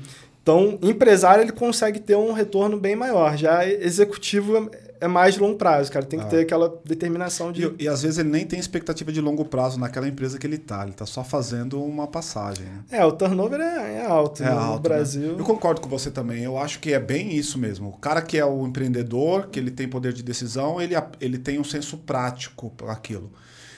[0.47, 3.35] Então, empresário ele consegue ter um retorno bem maior.
[3.35, 6.05] Já executivo é mais de longo prazo, cara.
[6.05, 6.29] Tem que ah.
[6.29, 7.65] ter aquela determinação de.
[7.65, 10.55] E, e, às vezes ele nem tem expectativa de longo prazo naquela empresa que ele
[10.55, 10.83] está.
[10.83, 12.65] Ele está só fazendo uma passagem.
[12.65, 12.83] Né?
[12.91, 14.51] É, o turnover é, é alto, é né?
[14.53, 14.79] alto no né?
[14.79, 15.33] Brasil.
[15.33, 15.35] Né?
[15.37, 16.45] Eu concordo com você também.
[16.45, 17.89] Eu acho que é bem isso mesmo.
[17.89, 21.59] O cara que é o empreendedor, que ele tem poder de decisão, ele, ele tem
[21.59, 23.29] um senso prático para aquilo.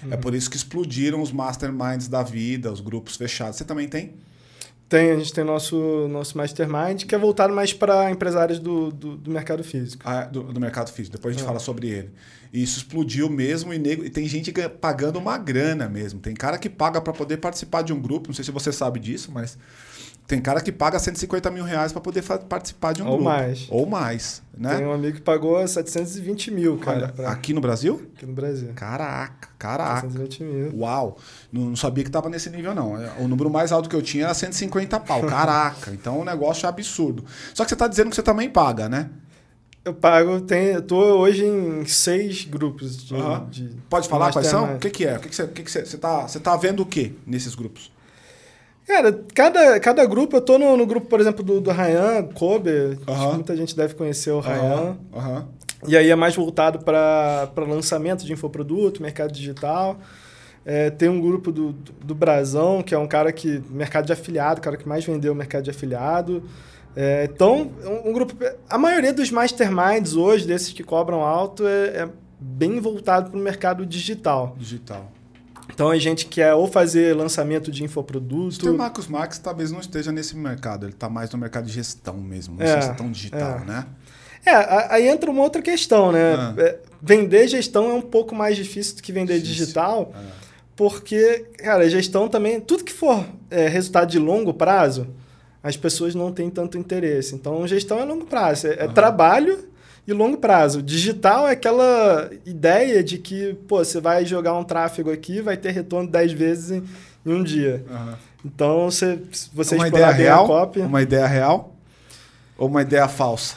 [0.04, 0.14] É uhum.
[0.14, 3.56] É por isso que explodiram os masterminds da vida, os grupos fechados.
[3.56, 4.14] Você também tem?
[4.90, 9.16] Tem, a gente tem nosso, nosso mastermind, que é voltado mais para empresários do, do,
[9.16, 10.02] do, mercado físico.
[10.04, 11.16] Ah, do, do, mercado físico.
[11.16, 11.48] Depois a gente é.
[11.48, 12.10] fala sobre ele.
[12.52, 16.20] E isso explodiu mesmo e, nego, e tem gente pagando uma grana mesmo.
[16.20, 18.30] Tem cara que paga para poder participar de um grupo.
[18.30, 19.58] Não sei se você sabe disso, mas
[20.30, 23.30] tem cara que paga 150 mil reais para poder participar de um Ou grupo.
[23.30, 23.68] Ou mais.
[23.72, 24.44] Ou mais.
[24.56, 24.78] Né?
[24.78, 27.08] Tem um amigo que pagou 720 mil, cara.
[27.08, 27.32] pra...
[27.32, 28.08] Aqui no Brasil?
[28.16, 28.70] Aqui no Brasil.
[28.76, 30.02] Caraca, caraca.
[30.02, 30.80] 720 mil.
[30.80, 31.18] Uau.
[31.52, 32.94] Não, não sabia que tava nesse nível, não.
[33.18, 35.24] O número mais alto que eu tinha era 150 pau.
[35.24, 35.90] Caraca.
[35.94, 37.26] então o negócio é absurdo.
[37.54, 39.10] Só que você tá dizendo que você também paga, né?
[39.90, 43.16] Eu pago, tem, eu tô hoje em seis grupos de.
[43.16, 43.46] Uhum.
[43.50, 44.76] de Pode falar quais são?
[44.76, 45.18] O que, que é?
[45.18, 47.56] O que, que você, que, que você, você, tá, você tá vendo o que nesses
[47.56, 47.92] grupos?
[48.86, 53.00] Cara, cada, cada grupo, eu tô no, no grupo, por exemplo, do, do Ryan, Kobe,
[53.08, 53.34] uhum.
[53.34, 54.96] muita gente deve conhecer o Ryan.
[55.12, 55.46] Uhum.
[55.88, 59.98] E aí é mais voltado para lançamento de infoproduto, mercado digital.
[60.64, 63.60] É, tem um grupo do, do, do Brasão, que é um cara que.
[63.72, 66.44] mercado de afiliado, o cara que mais vendeu o mercado de afiliado.
[67.02, 68.36] É, então, um, um, grupo.
[68.70, 73.42] A maioria dos masterminds hoje, desses que cobram alto, é, é bem voltado para o
[73.42, 74.54] mercado digital.
[74.60, 75.10] Digital.
[75.74, 78.70] Então a gente quer ou fazer lançamento de infoproduto.
[78.70, 82.16] O Marcos Marques talvez não esteja nesse mercado, ele está mais no mercado de gestão
[82.16, 83.66] mesmo, é, gestão digital, é.
[83.66, 83.86] né?
[84.46, 86.36] É, aí entra uma outra questão, né?
[86.36, 86.54] Ah.
[86.58, 89.66] É, vender gestão é um pouco mais difícil do que vender difícil.
[89.68, 90.20] digital, é.
[90.76, 95.08] porque, cara, gestão também, tudo que for é, resultado de longo prazo,
[95.62, 97.36] as pessoas não têm tanto interesse.
[97.36, 98.94] Então, gestão é longo prazo, é, uhum.
[98.94, 99.66] trabalho
[100.08, 100.82] e longo prazo.
[100.82, 105.72] Digital é aquela ideia de que pô, você vai jogar um tráfego aqui vai ter
[105.72, 106.84] retorno 10 vezes em,
[107.26, 107.86] em um dia.
[107.90, 108.14] Uhum.
[108.46, 109.20] Então, você,
[109.54, 110.72] você uma ideia real.
[110.78, 111.76] Uma ideia real
[112.58, 113.56] ou uma ideia falsa?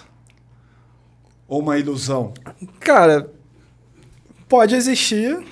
[1.49, 2.33] Ou uma ilusão?
[2.81, 3.31] Cara,
[4.49, 5.45] pode existir,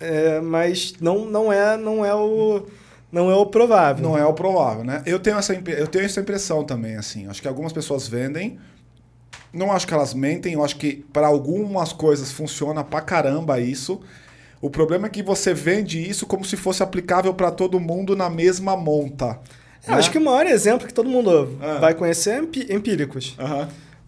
[0.00, 2.64] é, mas não, não, é, não, é o,
[3.12, 4.02] não é o provável.
[4.02, 5.02] Não é o provável, né?
[5.04, 7.28] Eu tenho, essa, eu tenho essa impressão também, assim.
[7.28, 8.58] Acho que algumas pessoas vendem
[9.52, 14.00] não acho que elas mentem, eu acho que para algumas coisas funciona pra caramba isso.
[14.60, 18.30] O problema é que você vende isso como se fosse aplicável para todo mundo na
[18.30, 19.38] mesma monta.
[19.84, 19.96] É, né?
[19.96, 21.78] Acho que o maior exemplo que todo mundo ah.
[21.78, 23.36] vai conhecer é empíricos.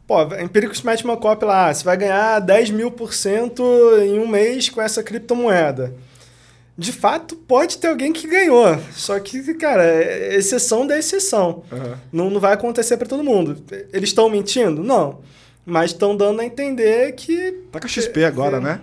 [0.06, 3.62] Pô, empíricos mete uma cópia lá, você vai ganhar 10 mil por cento
[4.02, 5.94] em um mês com essa criptomoeda.
[6.76, 8.78] De fato, pode ter alguém que ganhou.
[8.92, 11.62] Só que, cara, é exceção da exceção.
[11.70, 11.94] Uhum.
[12.12, 13.62] Não, não vai acontecer para todo mundo.
[13.92, 14.82] Eles estão mentindo?
[14.82, 15.20] Não.
[15.64, 17.52] Mas estão dando a entender que.
[17.70, 18.80] Tá com a XP agora, é, né?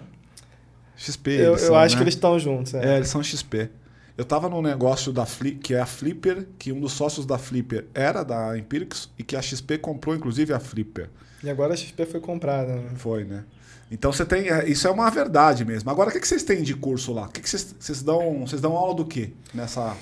[0.95, 1.32] XP.
[1.32, 1.99] Eu, são, eu acho né?
[1.99, 2.73] que eles estão juntos.
[2.73, 2.93] É.
[2.93, 2.95] é.
[2.95, 3.69] eles são XP.
[4.17, 7.38] Eu tava num negócio da Flip, que é a Flipper, que um dos sócios da
[7.38, 11.10] Flipper era da Empirics e que a XP comprou, inclusive, a Flipper.
[11.43, 12.75] E agora a XP foi comprada.
[12.75, 12.89] Né?
[12.95, 13.43] Foi, né?
[13.91, 14.49] Então você tem.
[14.49, 15.89] É, isso é uma verdade mesmo.
[15.89, 17.23] Agora, o que, que vocês têm de curso lá?
[17.23, 18.39] O que, que vocês, vocês dão.
[18.47, 19.95] Vocês dão aula do quê nessa.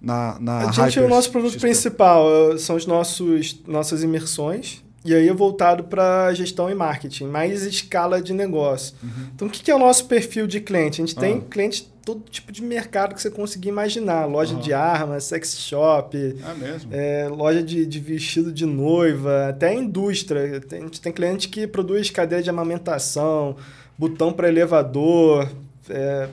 [0.00, 1.60] Na, na a gente, o nosso produto XP?
[1.60, 7.64] principal são os nossos, nossas imersões e aí é voltado para gestão e marketing, mais
[7.64, 8.94] escala de negócio.
[9.02, 9.10] Uhum.
[9.34, 11.02] Então, o que é o nosso perfil de cliente?
[11.02, 14.26] A gente tem clientes todo tipo de mercado que você conseguir imaginar.
[14.26, 14.60] Loja uhum.
[14.60, 16.90] de armas, sex shop, é mesmo?
[16.92, 20.60] É, loja de, de, vestido de noiva, até indústria.
[20.60, 23.56] Tem, a gente tem cliente que produz cadeira de amamentação,
[23.98, 25.48] botão para elevador,
[25.88, 26.28] é,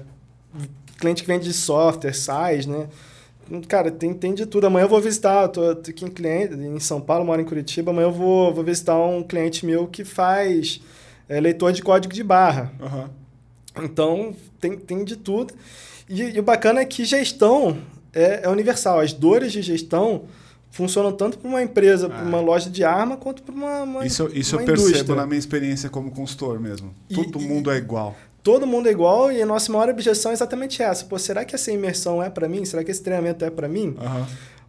[1.00, 2.88] cliente que vende software, SaaS, né?
[3.68, 4.68] Cara, tem, tem de tudo.
[4.68, 7.46] Amanhã eu vou visitar, eu tô, tô aqui em cliente, em São Paulo, moro em
[7.46, 7.92] Curitiba.
[7.92, 10.82] Amanhã eu vou, vou visitar um cliente meu que faz
[11.28, 12.72] é, leitor de código de barra.
[12.80, 13.84] Uhum.
[13.84, 15.54] Então, tem, tem de tudo.
[16.08, 17.78] E, e, o bacana é que gestão
[18.14, 19.00] é, é universal.
[19.00, 20.24] As dores de gestão
[20.70, 22.42] funcionam tanto para uma empresa, para uma é.
[22.42, 25.16] loja de arma, quanto para uma, uma Isso, isso uma eu percebo indústria.
[25.16, 26.94] na minha experiência como consultor mesmo.
[27.14, 30.34] Todo e, mundo é igual todo mundo é igual e a nossa maior objeção é
[30.34, 31.06] exatamente essa.
[31.06, 32.66] Pô, será que essa imersão é para mim?
[32.66, 33.96] Será que esse treinamento é para mim?
[34.00, 34.26] Uhum.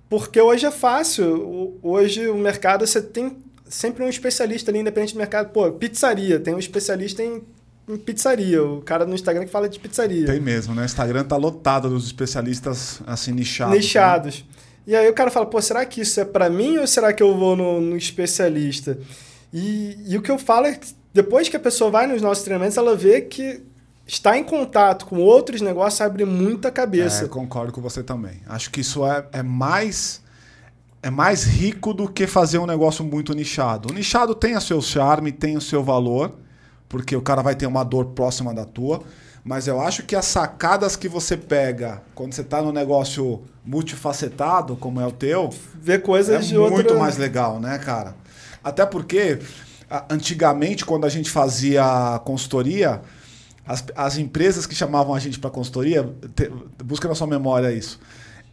[0.09, 1.78] Porque hoje é fácil.
[1.83, 3.37] Hoje o mercado, você tem
[3.68, 5.50] sempre um especialista ali, independente do mercado.
[5.50, 7.42] Pô, pizzaria, tem um especialista em,
[7.88, 8.62] em pizzaria.
[8.62, 10.26] O cara no Instagram que fala de pizzaria.
[10.26, 10.83] Tem mesmo, né?
[10.83, 13.76] O Instagram tá lotado dos especialistas assim nichados.
[13.76, 14.38] Nichados.
[14.40, 14.61] Né?
[14.88, 17.22] E aí o cara fala, pô, será que isso é para mim ou será que
[17.22, 18.98] eu vou no, no especialista?
[19.52, 22.44] E, e o que eu falo é que depois que a pessoa vai nos nossos
[22.44, 23.62] treinamentos, ela vê que
[24.07, 27.25] estar em contato com outros negócios abre muita cabeça.
[27.25, 28.40] É, concordo com você também.
[28.49, 30.23] Acho que isso é, é mais
[31.03, 33.90] é mais rico do que fazer um negócio muito nichado.
[33.90, 36.35] O nichado tem o seu charme, tem o seu valor,
[36.88, 39.03] porque o cara vai ter uma dor próxima da tua.
[39.42, 44.77] Mas eu acho que as sacadas que você pega quando você está no negócio multifacetado,
[44.77, 45.49] como é o teu,
[45.81, 46.99] ver coisas é de muito outra...
[46.99, 48.14] mais legal, né, cara?
[48.62, 49.38] Até porque
[50.09, 53.00] antigamente, quando a gente fazia consultoria,
[53.66, 56.50] as, as empresas que chamavam a gente para consultoria, te,
[56.85, 58.00] busca na sua memória isso.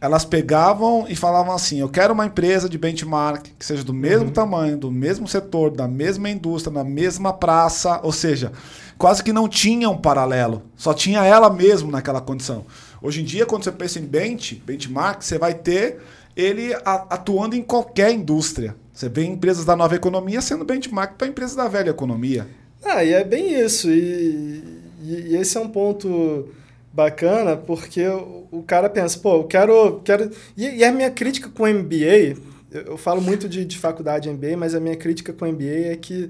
[0.00, 4.26] Elas pegavam e falavam assim: eu quero uma empresa de benchmark que seja do mesmo
[4.26, 4.32] uhum.
[4.32, 8.52] tamanho, do mesmo setor, da mesma indústria, na mesma praça, ou seja,
[8.96, 12.64] quase que não tinha um paralelo, só tinha ela mesmo naquela condição.
[13.02, 16.00] Hoje em dia, quando você pensa em bench, benchmark, você vai ter
[16.36, 18.76] ele atuando em qualquer indústria.
[18.98, 22.48] Você vê empresas da nova economia sendo benchmark para empresas da velha economia.
[22.84, 23.88] Ah, e é bem isso.
[23.88, 24.60] E,
[25.00, 26.48] e, e esse é um ponto
[26.92, 30.00] bacana, porque o, o, cara pensa, pô, eu quero.
[30.04, 30.32] quero...
[30.56, 32.40] E, e a minha crítica com o MBA,
[32.72, 35.92] eu, eu falo muito de, de faculdade MBA, mas a minha crítica com o MBA
[35.92, 36.28] é que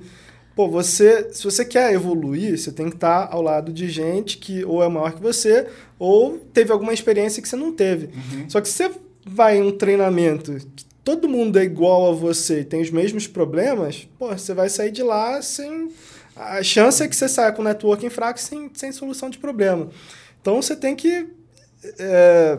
[0.55, 4.63] pô, você, se você quer evoluir, você tem que estar ao lado de gente que
[4.67, 5.67] ou é maior que você
[5.99, 8.11] ou teve alguma experiência que você não teve.
[8.15, 8.51] Uhum.
[8.51, 8.91] Só que você
[9.25, 10.59] vai em um treinamento
[11.09, 14.91] todo mundo é igual a você e tem os mesmos problemas, pô, você vai sair
[14.91, 15.91] de lá sem.
[16.37, 19.89] A chance é que você saia com networking fraco sem, sem solução de problema.
[20.39, 21.27] Então você tem que.
[21.99, 22.59] É,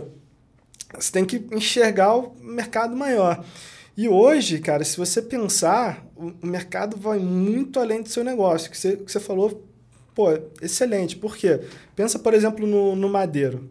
[0.96, 3.46] você tem que enxergar o mercado maior.
[3.96, 8.72] E hoje, cara, se você pensar, o mercado vai muito além do seu negócio.
[8.72, 9.64] Que você, que você falou,
[10.16, 11.16] pô, excelente.
[11.16, 11.60] Por quê?
[11.96, 13.70] Pensa, por exemplo, no, no madeiro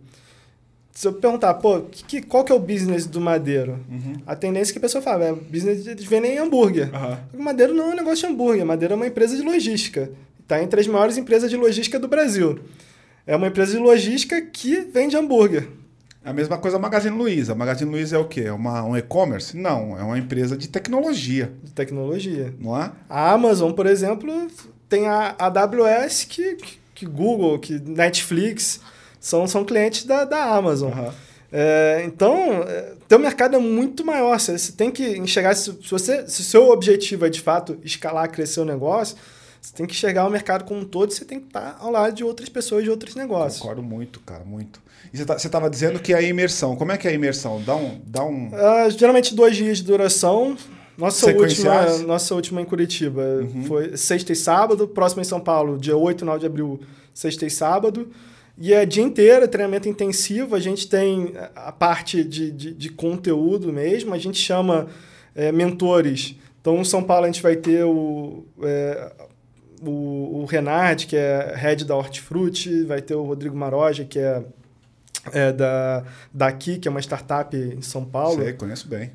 [0.99, 3.79] se eu perguntar, pô, que, qual que é o business do madeiro?
[3.89, 4.15] Uhum.
[4.27, 6.91] A tendência é que a pessoa fala, é business de vender hambúrguer.
[6.93, 7.41] Uhum.
[7.41, 10.11] Madeiro não é um negócio de hambúrguer, madeiro é uma empresa de logística.
[10.41, 12.59] Está entre as maiores empresas de logística do Brasil.
[13.25, 15.69] É uma empresa de logística que vende hambúrguer.
[16.25, 17.53] É a mesma coisa a Magazine Luiza.
[17.53, 18.41] A Magazine Luiza é o quê?
[18.47, 19.57] É uma, um e-commerce?
[19.57, 21.53] Não, é uma empresa de tecnologia.
[21.63, 22.53] De tecnologia.
[22.59, 22.91] Não é?
[23.09, 24.49] A Amazon, por exemplo,
[24.89, 26.57] tem a AWS que,
[26.93, 28.81] que Google, que Netflix
[29.21, 30.93] são, são clientes da, da Amazon.
[30.93, 31.11] Uhum.
[31.51, 34.39] É, então, é, teu mercado é muito maior.
[34.39, 37.79] Você, você tem que enxergar, se, se, você, se o seu objetivo é de fato
[37.83, 39.17] escalar, crescer o negócio,
[39.61, 41.91] você tem que enxergar o mercado como um todo e você tem que estar ao
[41.91, 43.61] lado de outras pessoas de outros negócios.
[43.61, 44.81] Concordo muito, cara, muito.
[45.13, 46.77] E você tá, estava dizendo que é a imersão.
[46.77, 47.63] Como é que é a imersão?
[47.65, 48.01] Dá um.
[48.05, 48.49] Dá um...
[48.49, 50.57] Uh, geralmente dois dias de duração.
[50.99, 53.65] Nossa última, nossa última em Curitiba uhum.
[53.65, 54.89] foi sexta e sábado.
[54.89, 56.81] Próxima em São Paulo, dia 8 e 9 de abril,
[57.15, 58.11] sexta e sábado.
[58.61, 60.57] E é dia inteiro, é treinamento intensivo.
[60.57, 64.89] A gente tem a parte de, de, de conteúdo mesmo, a gente chama
[65.35, 66.35] é, mentores.
[66.61, 69.13] Então, em São Paulo, a gente vai ter o, é,
[69.81, 74.43] o, o Renard, que é head da Hortifruti, vai ter o Rodrigo Maroja, que é,
[75.33, 76.03] é da,
[76.35, 78.43] daqui, que é uma startup em São Paulo.
[78.43, 79.13] Sei, conheço bem.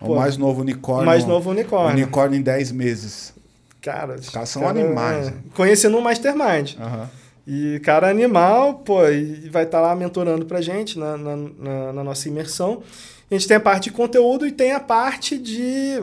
[0.00, 1.06] É o Pô, mais novo unicórnio.
[1.06, 2.04] mais novo unicórnio.
[2.04, 3.34] Unicórnio em 10 meses.
[3.80, 5.28] Cara, os caras são cara, animais.
[5.28, 6.74] É, conhecendo o Mastermind.
[6.74, 7.21] Uhum.
[7.46, 11.92] E cara animal, pô, e vai estar tá lá mentorando pra gente na, na, na,
[11.92, 12.82] na, nossa imersão.
[13.30, 16.02] A gente tem a parte de conteúdo e tem a parte de.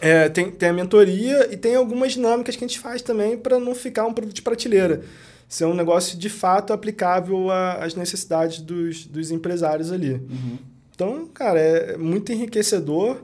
[0.00, 3.58] É, tem, tem a mentoria e tem algumas dinâmicas que a gente faz também para
[3.58, 5.02] não ficar um produto de prateleira.
[5.46, 10.12] Ser um negócio de fato aplicável às necessidades dos, dos empresários ali.
[10.12, 10.58] Uhum.
[10.94, 13.18] Então, cara, é muito enriquecedor.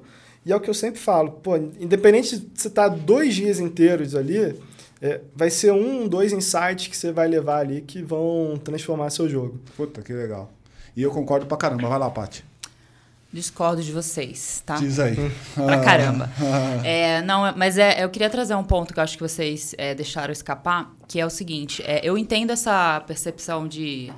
[0.44, 3.60] E é o que eu sempre falo, pô, independente de você estar tá dois dias
[3.60, 4.54] inteiros ali,
[5.00, 9.28] é, vai ser um, dois insights que você vai levar ali que vão transformar seu
[9.28, 9.60] jogo.
[9.76, 10.50] Puta, que legal.
[10.96, 11.88] E eu concordo pra caramba.
[11.88, 12.44] Vai lá, Paty.
[13.30, 14.76] Discordo de vocês, tá?
[14.76, 15.14] Diz aí.
[15.54, 16.30] pra caramba.
[16.82, 19.94] é, não, mas é, eu queria trazer um ponto que eu acho que vocês é,
[19.94, 24.10] deixaram escapar, que é o seguinte: é, eu entendo essa percepção de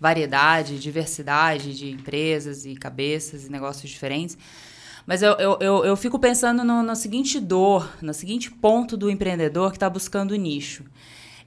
[0.00, 4.36] variedade, diversidade de empresas e cabeças e negócios diferentes.
[5.06, 9.08] Mas eu, eu, eu, eu fico pensando no, na seguinte dor, no seguinte ponto do
[9.08, 10.84] empreendedor que está buscando nicho.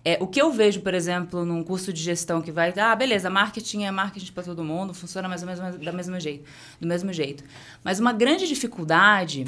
[0.04, 3.30] É, o que eu vejo, por exemplo, num curso de gestão que vai, ah, beleza,
[3.30, 6.46] marketing é marketing para todo mundo, funciona mais ou menos da mesma jeito,
[6.80, 7.44] do mesmo jeito.
[7.84, 9.46] Mas uma grande dificuldade,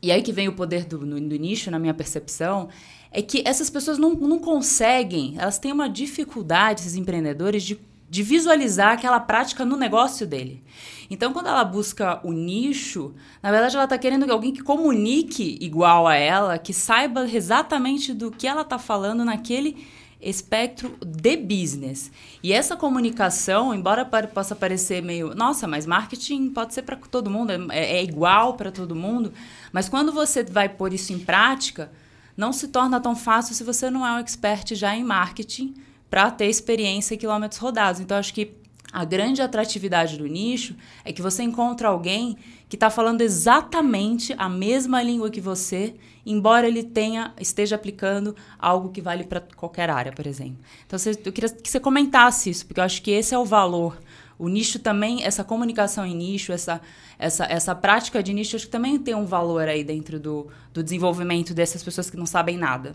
[0.00, 2.68] e aí que vem o poder do, do, do nicho, na minha percepção,
[3.10, 8.22] é que essas pessoas não, não conseguem, elas têm uma dificuldade, esses empreendedores, de, de
[8.22, 10.62] visualizar aquela prática no negócio dele.
[11.10, 16.06] Então, quando ela busca o nicho, na verdade ela está querendo alguém que comunique igual
[16.06, 19.86] a ela, que saiba exatamente do que ela está falando naquele
[20.20, 22.10] espectro de business.
[22.42, 27.52] E essa comunicação, embora possa parecer meio, nossa, mas marketing pode ser para todo mundo,
[27.70, 29.32] é, é igual para todo mundo,
[29.72, 31.90] mas quando você vai pôr isso em prática,
[32.36, 35.74] não se torna tão fácil se você não é um expert já em marketing
[36.10, 38.00] para ter experiência em quilômetros rodados.
[38.00, 38.52] Então, acho que
[38.92, 42.36] a grande atratividade do nicho é que você encontra alguém
[42.68, 45.94] que está falando exatamente a mesma língua que você,
[46.24, 50.58] embora ele tenha esteja aplicando algo que vale para qualquer área, por exemplo.
[50.86, 53.98] Então, eu queria que você comentasse isso, porque eu acho que esse é o valor.
[54.38, 56.80] O nicho também, essa comunicação em nicho, essa,
[57.18, 60.82] essa, essa prática de nicho, acho que também tem um valor aí dentro do, do
[60.82, 62.94] desenvolvimento dessas pessoas que não sabem nada.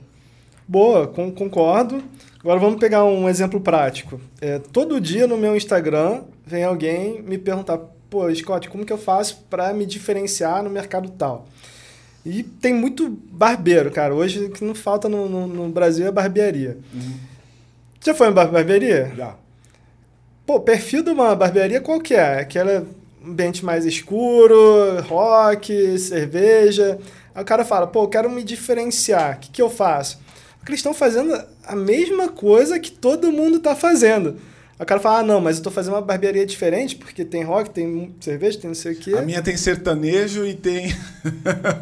[0.68, 2.04] Boa, com, concordo.
[2.40, 4.20] Agora vamos pegar um exemplo prático.
[4.42, 7.78] É, todo dia no meu Instagram vem alguém me perguntar:
[8.10, 11.48] pô, Scott, como que eu faço para me diferenciar no mercado tal?
[12.26, 14.14] E tem muito barbeiro, cara.
[14.14, 16.78] Hoje o que não falta no, no, no Brasil é barbearia.
[16.94, 17.14] Uhum.
[18.02, 19.12] Já foi uma barbearia?
[19.16, 19.36] Já.
[20.46, 22.40] Pô, perfil de uma barbearia qual que é?
[22.40, 22.86] Aquela
[23.26, 27.00] ambiente mais escuro, rock, cerveja.
[27.34, 29.38] Aí o cara fala, pô, eu quero me diferenciar.
[29.38, 30.20] O que, que eu faço?
[30.64, 34.38] Porque eles estão fazendo a mesma coisa que todo mundo está fazendo.
[34.80, 37.70] o cara fala, ah, não, mas eu estou fazendo uma barbearia diferente, porque tem rock,
[37.70, 39.14] tem cerveja, tem não sei o quê.
[39.14, 40.96] A minha tem sertanejo e tem...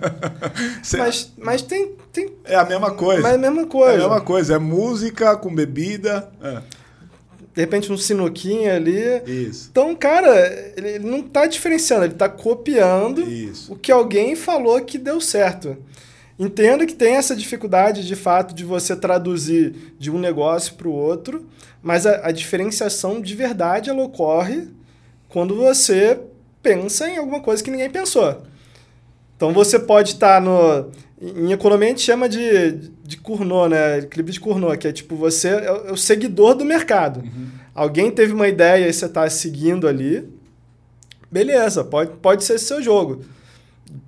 [0.98, 2.32] mas, mas tem, tem...
[2.44, 3.22] É a mesma coisa.
[3.22, 3.92] Mas é a mesma coisa.
[3.92, 6.32] É a mesma coisa, é música com bebida...
[6.42, 6.82] É.
[7.54, 9.22] De repente um sinuquinho ali.
[9.28, 9.68] Isso.
[9.70, 13.74] Então, cara, ele não está diferenciando, ele está copiando Isso.
[13.74, 15.78] o que alguém falou que deu certo.
[16.42, 20.92] Entendo que tem essa dificuldade, de fato, de você traduzir de um negócio para o
[20.92, 21.46] outro,
[21.84, 24.68] mas a, a, diferenciação de verdade ela ocorre
[25.30, 26.20] quando você
[26.64, 28.42] pensa em alguma coisa que ninguém pensou.
[29.38, 30.90] Então você pode estar tá no.
[31.22, 34.00] Em economia a gente chama de, de Cournot, né?
[34.00, 37.20] Equilíbrio de Cournot, que é tipo, você é o, é o seguidor do mercado.
[37.20, 37.50] Uhum.
[37.76, 40.28] Alguém teve uma ideia e você está seguindo ali.
[41.32, 43.24] Beleza, pode, pode ser seu jogo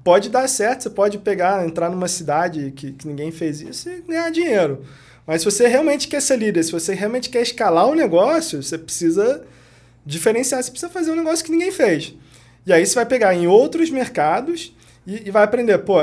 [0.04, 4.02] pode dar certo, você pode pegar, entrar numa cidade que, que ninguém fez isso e
[4.02, 4.84] ganhar dinheiro.
[5.26, 8.78] Mas se você realmente quer ser líder, se você realmente quer escalar o negócio, você
[8.78, 9.43] precisa
[10.06, 12.13] diferenciar, você precisa fazer um negócio que ninguém fez.
[12.65, 14.76] E aí você vai pegar em outros mercados
[15.08, 15.98] e, e vai aprender, pô,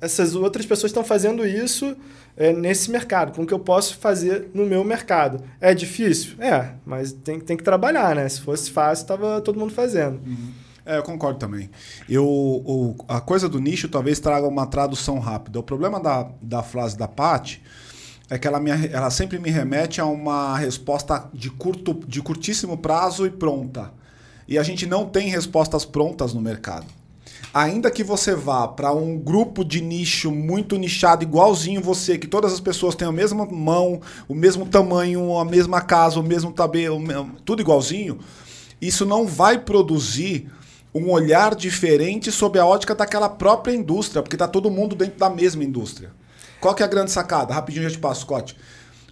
[0.00, 1.96] essas outras pessoas estão fazendo isso
[2.36, 5.42] é, nesse mercado, como que eu posso fazer no meu mercado?
[5.58, 6.34] É difícil?
[6.38, 8.28] É, mas tem, tem que trabalhar, né?
[8.28, 10.20] Se fosse fácil, estava todo mundo fazendo.
[10.26, 10.52] Uhum.
[10.86, 11.68] É, eu concordo também.
[12.08, 15.58] Eu, o, a coisa do nicho talvez traga uma tradução rápida.
[15.58, 17.60] O problema da, da frase da Paty
[18.30, 22.78] é que ela, me, ela sempre me remete a uma resposta de, curto, de curtíssimo
[22.78, 23.92] prazo e pronta.
[24.46, 26.86] E a gente não tem respostas prontas no mercado.
[27.52, 32.52] Ainda que você vá para um grupo de nicho muito nichado, igualzinho você, que todas
[32.52, 37.00] as pessoas têm a mesma mão, o mesmo tamanho, a mesma casa, o mesmo tabelo,
[37.44, 38.18] tudo igualzinho,
[38.80, 40.48] isso não vai produzir
[40.96, 45.28] um olhar diferente sobre a ótica daquela própria indústria, porque está todo mundo dentro da
[45.28, 46.10] mesma indústria.
[46.60, 47.52] Qual que é a grande sacada?
[47.52, 48.56] Rapidinho já te passo, Scott.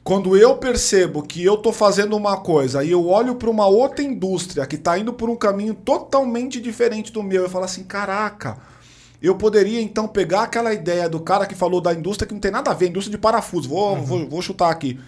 [0.03, 4.03] Quando eu percebo que eu estou fazendo uma coisa e eu olho para uma outra
[4.03, 8.59] indústria que está indo por um caminho totalmente diferente do meu, eu falo assim, caraca,
[9.23, 12.51] eu poderia então pegar aquela ideia do cara que falou da indústria que não tem
[12.51, 14.05] nada a ver, indústria de parafuso, vou, uhum.
[14.05, 15.01] vou, vou chutar aqui.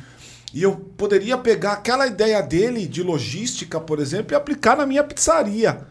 [0.55, 5.05] E eu poderia pegar aquela ideia dele de logística, por exemplo, e aplicar na minha
[5.05, 5.87] pizzaria.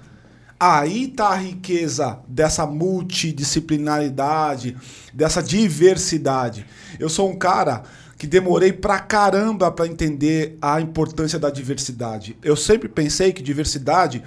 [0.60, 4.76] Aí está a riqueza dessa multidisciplinaridade,
[5.14, 6.66] dessa diversidade.
[6.98, 7.84] Eu sou um cara
[8.18, 12.38] que demorei pra caramba para entender a importância da diversidade.
[12.42, 14.24] Eu sempre pensei que diversidade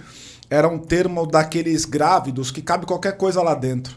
[0.51, 3.97] era um termo daqueles grávidos que cabe qualquer coisa lá dentro.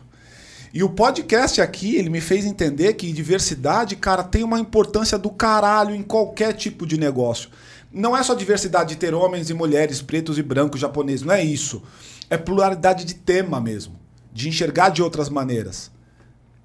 [0.73, 5.29] E o podcast aqui, ele me fez entender que diversidade, cara, tem uma importância do
[5.29, 7.49] caralho em qualquer tipo de negócio.
[7.91, 11.43] Não é só diversidade de ter homens e mulheres, pretos e brancos, japoneses, não é
[11.43, 11.83] isso.
[12.31, 13.99] É pluralidade de tema mesmo,
[14.31, 15.91] de enxergar de outras maneiras.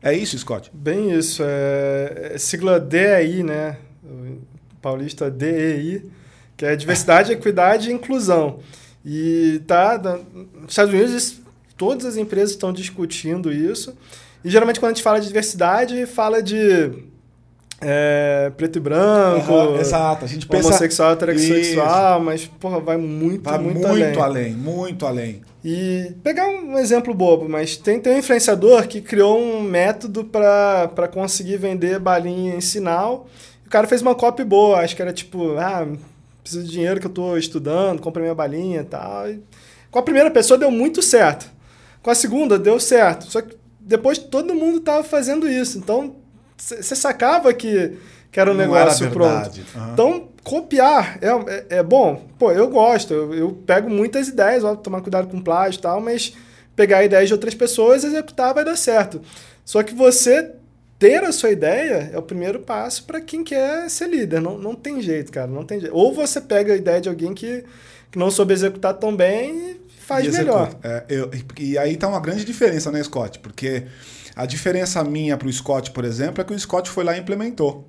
[0.00, 0.70] É isso, Scott?
[0.72, 1.42] Bem isso.
[1.44, 3.76] É, é sigla DEI, né?
[4.04, 6.04] O paulista DEI,
[6.56, 8.60] que é diversidade, equidade e inclusão.
[9.04, 11.40] E tá, nos Estados Unidos,
[11.76, 13.92] todas as empresas estão discutindo isso.
[14.44, 16.92] E geralmente quando a gente fala de diversidade, fala de
[17.80, 19.52] é, preto e branco.
[19.52, 20.24] Uhum, exato.
[20.24, 20.68] A gente pensa...
[20.68, 24.04] Homossexual, heterossexual, mas, porra, vai muito, vai muito, muito além.
[24.04, 25.42] Muito além, muito além.
[25.64, 31.08] E pegar um exemplo bobo, mas tem, tem um influenciador que criou um método para
[31.12, 33.26] conseguir vender balinha em sinal.
[33.66, 35.88] O cara fez uma copy boa, acho que era tipo, ah,
[36.40, 39.28] preciso de dinheiro que eu estou estudando, comprei minha balinha e tal.
[39.28, 39.42] E
[39.90, 41.50] com a primeira pessoa deu muito certo.
[42.00, 43.28] Com a segunda deu certo.
[43.28, 45.78] Só que depois todo mundo estava fazendo isso.
[45.78, 46.14] Então
[46.56, 47.92] você sacava que,
[48.32, 49.60] que era um Não negócio era pronto.
[49.74, 49.92] Uhum.
[49.92, 52.22] Então copiar é, é, é, bom.
[52.38, 53.12] Pô, eu gosto.
[53.12, 56.32] Eu, eu pego muitas ideias, ó, tomar cuidado com plágio e tal, mas
[56.74, 59.20] pegar ideias de outras pessoas executar vai dar certo.
[59.64, 60.52] Só que você
[60.98, 64.40] ter a sua ideia é o primeiro passo para quem quer ser líder.
[64.40, 65.46] Não, não tem jeito, cara.
[65.46, 65.94] Não tem jeito.
[65.94, 67.64] Ou você pega a ideia de alguém que,
[68.10, 70.70] que não soube executar tão bem e faz e melhor.
[70.82, 73.40] É, eu, e aí tá uma grande diferença, né, Scott?
[73.40, 73.86] Porque
[74.34, 77.20] a diferença minha para o Scott, por exemplo, é que o Scott foi lá e
[77.20, 77.88] implementou.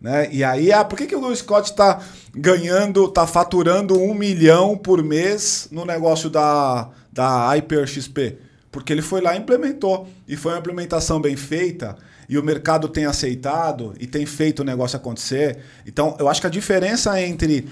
[0.00, 0.28] Né?
[0.32, 2.00] E aí, ah, por que, que o Scott está
[2.34, 8.38] ganhando, está faturando um milhão por mês no negócio da, da Hyper XP?
[8.70, 10.08] Porque ele foi lá e implementou.
[10.28, 11.96] E foi uma implementação bem feita
[12.28, 15.58] e o mercado tem aceitado e tem feito o negócio acontecer.
[15.86, 17.68] Então, eu acho que a diferença entre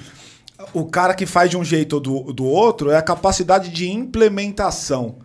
[0.72, 3.90] o cara que faz de um jeito ou do, do outro é a capacidade de
[3.90, 5.16] implementação,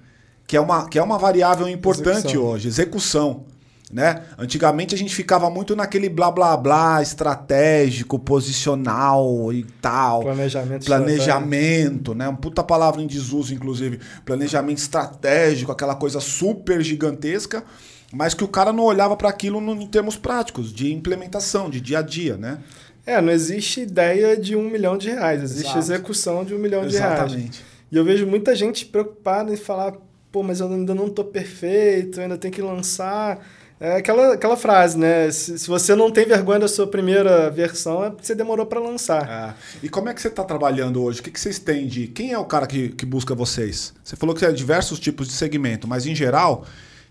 [0.48, 2.44] que é uma, que é uma variável importante execução.
[2.44, 3.46] hoje, execução.
[3.92, 4.24] Né?
[4.38, 10.22] Antigamente a gente ficava muito naquele blá blá blá estratégico, posicional e tal.
[10.22, 10.86] Planejamento.
[10.86, 12.28] Planejamento, né?
[12.28, 14.00] Uma puta palavra em desuso, inclusive.
[14.24, 17.64] Planejamento estratégico, aquela coisa super gigantesca
[18.12, 22.00] mas que o cara não olhava para aquilo em termos práticos, de implementação, de dia
[22.00, 22.60] a dia, né?
[23.06, 25.80] É, não existe ideia de um milhão de reais, existe Exato.
[25.80, 27.34] execução de um milhão Exatamente.
[27.34, 27.64] de reais.
[27.92, 29.94] E eu vejo muita gente preocupada em falar,
[30.32, 33.44] pô, mas eu ainda não estou perfeito, ainda tenho que lançar.
[33.80, 35.32] É aquela, aquela frase, né?
[35.32, 38.80] Se, se, você não tem vergonha da sua primeira versão, é porque você demorou para
[38.80, 39.26] lançar.
[39.30, 41.22] Ah, e como é que você está trabalhando hoje?
[41.22, 42.08] O que, que vocês têm de.
[42.08, 43.94] Quem é o cara que, que busca vocês?
[44.04, 46.66] Você falou que é diversos tipos de segmento, mas em geral,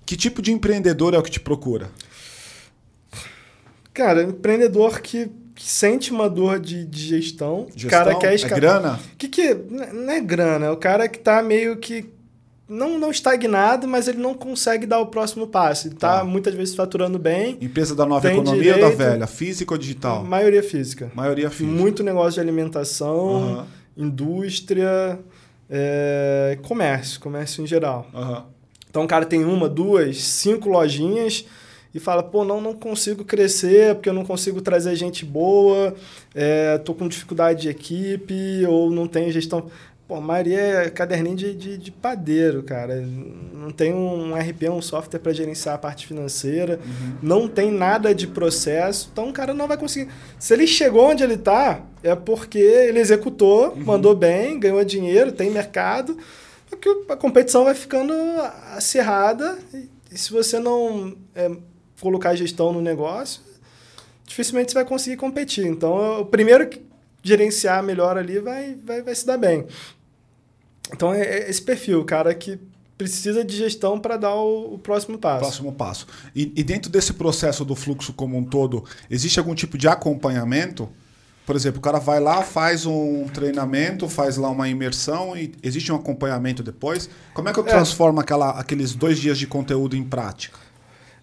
[0.05, 1.91] que tipo de empreendedor é o que te procura?
[3.95, 5.31] Cara, empreendedor que
[5.65, 7.67] sente uma dor de, de gestão.
[7.89, 8.57] cara quer escapar.
[8.57, 9.01] É grana?
[9.17, 9.55] Que que
[9.93, 12.11] não é grana, é o cara que está meio que
[12.69, 15.89] não, não estagnado, mas ele não consegue dar o próximo passo.
[15.89, 16.25] Ele está tá.
[16.25, 17.57] muitas vezes faturando bem.
[17.61, 19.27] Empresa da nova economia direito, ou da velha?
[19.27, 20.23] Física ou digital?
[20.23, 21.11] Maioria física.
[21.15, 21.77] Maioria física.
[21.77, 23.65] Muito negócio de alimentação, uhum.
[23.97, 25.19] indústria,
[25.71, 28.07] é, comércio, comércio em geral.
[28.13, 28.43] Uhum.
[28.91, 31.47] Então o cara tem uma, duas, cinco lojinhas
[31.95, 35.95] e fala, pô, não, não consigo crescer porque eu não consigo trazer gente boa,
[36.35, 39.71] é, tô com dificuldade de equipe ou não tenho gestão.
[40.07, 42.97] Pô, a maioria é caderninho de, de, de padeiro, cara.
[43.53, 47.13] Não tem um RP, um software para gerenciar a parte financeira, uhum.
[47.21, 50.11] não tem nada de processo, então o cara não vai conseguir.
[50.39, 53.85] Se ele chegou onde ele está, é porque ele executou, uhum.
[53.85, 56.17] mandou bem, ganhou dinheiro, tem mercado,
[56.71, 58.15] porque a competição vai ficando
[58.75, 61.51] acirrada e, e se você não é,
[62.01, 63.43] colocar gestão no negócio,
[64.27, 65.67] dificilmente você vai conseguir competir.
[65.67, 66.83] Então, o primeiro que
[67.23, 69.67] gerenciar melhor ali vai, vai, vai se dar bem.
[70.93, 72.59] Então, é, é esse perfil, o cara que
[72.97, 75.41] precisa de gestão para dar o, o, próximo passo.
[75.41, 76.07] Próximo passo.
[76.35, 80.89] E, e dentro desse processo do fluxo como um todo, existe algum tipo de acompanhamento?
[81.47, 85.91] Por exemplo, o cara vai lá, faz um treinamento, faz lá uma imersão e existe
[85.91, 87.09] um acompanhamento depois.
[87.33, 87.69] Como é que eu é.
[87.69, 90.59] transformo aquela, aqueles dois dias de conteúdo em prática?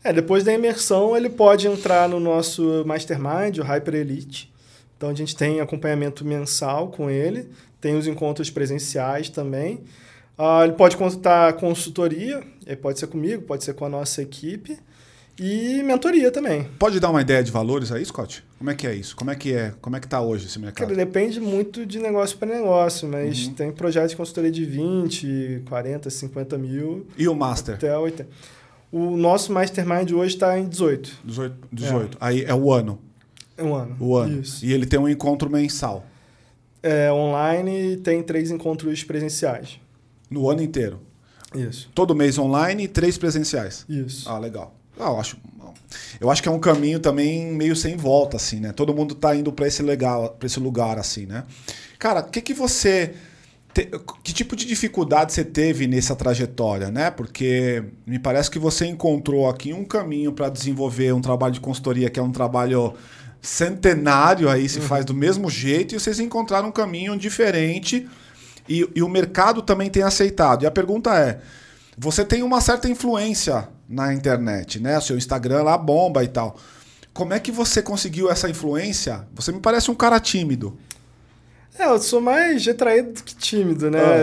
[0.05, 4.53] É, depois da imersão, ele pode entrar no nosso Mastermind, o Hyper Elite.
[4.95, 7.49] Então, a gente tem acompanhamento mensal com ele,
[7.81, 9.81] tem os encontros presenciais também.
[10.37, 12.43] Uh, ele pode contar consultoria,
[12.83, 14.77] pode ser comigo, pode ser com a nossa equipe.
[15.39, 16.65] E mentoria também.
[16.77, 18.43] Pode dar uma ideia de valores aí, Scott?
[18.59, 19.15] Como é que é isso?
[19.15, 19.73] Como é que é?
[19.81, 20.87] Como é que tá hoje esse mercado?
[20.87, 23.53] Cara, depende muito de negócio para negócio, mas uhum.
[23.53, 27.07] tem projetos de consultoria de 20, 40, 50 mil.
[27.17, 27.73] E o Master?
[27.73, 28.29] Até 80.
[28.91, 31.11] O nosso Mastermind hoje está em 18.
[31.23, 31.67] 18.
[31.71, 32.15] 18.
[32.15, 32.17] É.
[32.19, 32.99] Aí é o ano.
[33.57, 33.95] É um ano.
[33.99, 34.41] O ano.
[34.41, 34.65] Isso.
[34.65, 36.05] E ele tem um encontro mensal.
[36.81, 39.79] É online e tem três encontros presenciais.
[40.29, 41.01] No ano inteiro?
[41.53, 41.89] Isso.
[41.95, 43.86] Todo mês online e três presenciais.
[43.89, 44.29] Isso.
[44.29, 44.75] Ah, legal.
[44.99, 45.38] Ah, eu acho,
[46.19, 48.71] eu acho que é um caminho também meio sem volta, assim, né?
[48.71, 51.43] Todo mundo tá indo para esse legal, para esse lugar, assim, né?
[51.99, 53.13] Cara, o que que você
[53.76, 53.91] te,
[54.23, 57.11] que tipo de dificuldade você teve nessa trajetória, né?
[57.11, 62.09] Porque me parece que você encontrou aqui um caminho para desenvolver um trabalho de consultoria
[62.09, 62.93] que é um trabalho
[63.41, 64.86] centenário aí se uhum.
[64.86, 68.07] faz do mesmo jeito e vocês encontraram um caminho diferente
[68.67, 70.63] e, e o mercado também tem aceitado.
[70.63, 71.41] E a pergunta é,
[71.97, 74.97] você tem uma certa influência na internet, né?
[74.97, 76.55] O seu Instagram lá bomba e tal.
[77.13, 79.28] Como é que você conseguiu essa influência?
[79.36, 80.78] Você me parece um cara tímido.
[81.78, 83.99] É, eu sou mais retraído do que tímido, né?
[83.99, 84.17] Ah.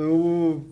[0.00, 0.64] Eu,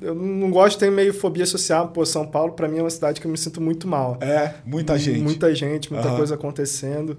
[0.00, 1.88] eu não gosto, tenho meio fobia social.
[1.88, 4.16] Pô, São Paulo, para mim, é uma cidade que eu me sinto muito mal.
[4.20, 5.20] É, muita gente.
[5.20, 6.16] Muita gente, muita uhum.
[6.16, 7.16] coisa acontecendo.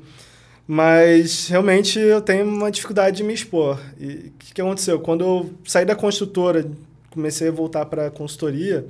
[0.68, 3.80] Mas realmente eu tenho uma dificuldade de me expor.
[4.00, 5.00] E o que, que aconteceu?
[5.00, 6.66] Quando eu saí da construtora,
[7.10, 8.86] comecei a voltar para a consultoria,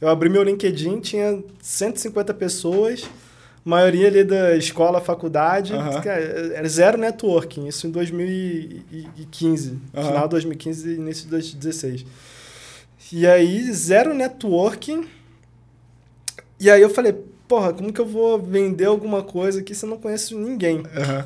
[0.00, 3.08] eu abri meu LinkedIn, tinha 150 pessoas
[3.66, 6.00] maioria ali da escola, faculdade, uhum.
[6.54, 10.04] era zero networking, isso em 2015, uhum.
[10.04, 12.06] final de 2015 e início de 2016.
[13.12, 15.08] E aí, zero networking.
[16.60, 17.12] E aí eu falei,
[17.48, 20.78] porra, como que eu vou vender alguma coisa aqui se eu não conheço ninguém?
[20.78, 21.24] Uhum.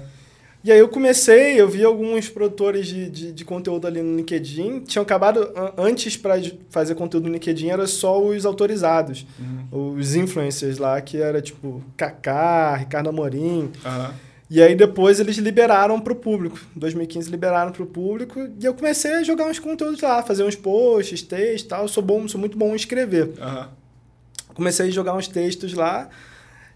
[0.63, 4.81] E aí eu comecei, eu vi alguns produtores de, de, de conteúdo ali no LinkedIn,
[4.81, 6.35] tinham acabado, antes para
[6.69, 9.97] fazer conteúdo no LinkedIn, era só os autorizados, uhum.
[9.97, 13.71] os influencers lá, que era tipo Kaká, Ricardo Amorim.
[13.85, 14.15] Uhum.
[14.51, 16.59] E aí depois eles liberaram para o público.
[16.77, 20.43] Em 2015 liberaram para o público e eu comecei a jogar uns conteúdos lá, fazer
[20.43, 21.83] uns posts, textos e tal.
[21.83, 23.29] Eu sou bom, sou muito bom em escrever.
[23.29, 23.67] Uhum.
[24.53, 26.11] Comecei a jogar uns textos lá.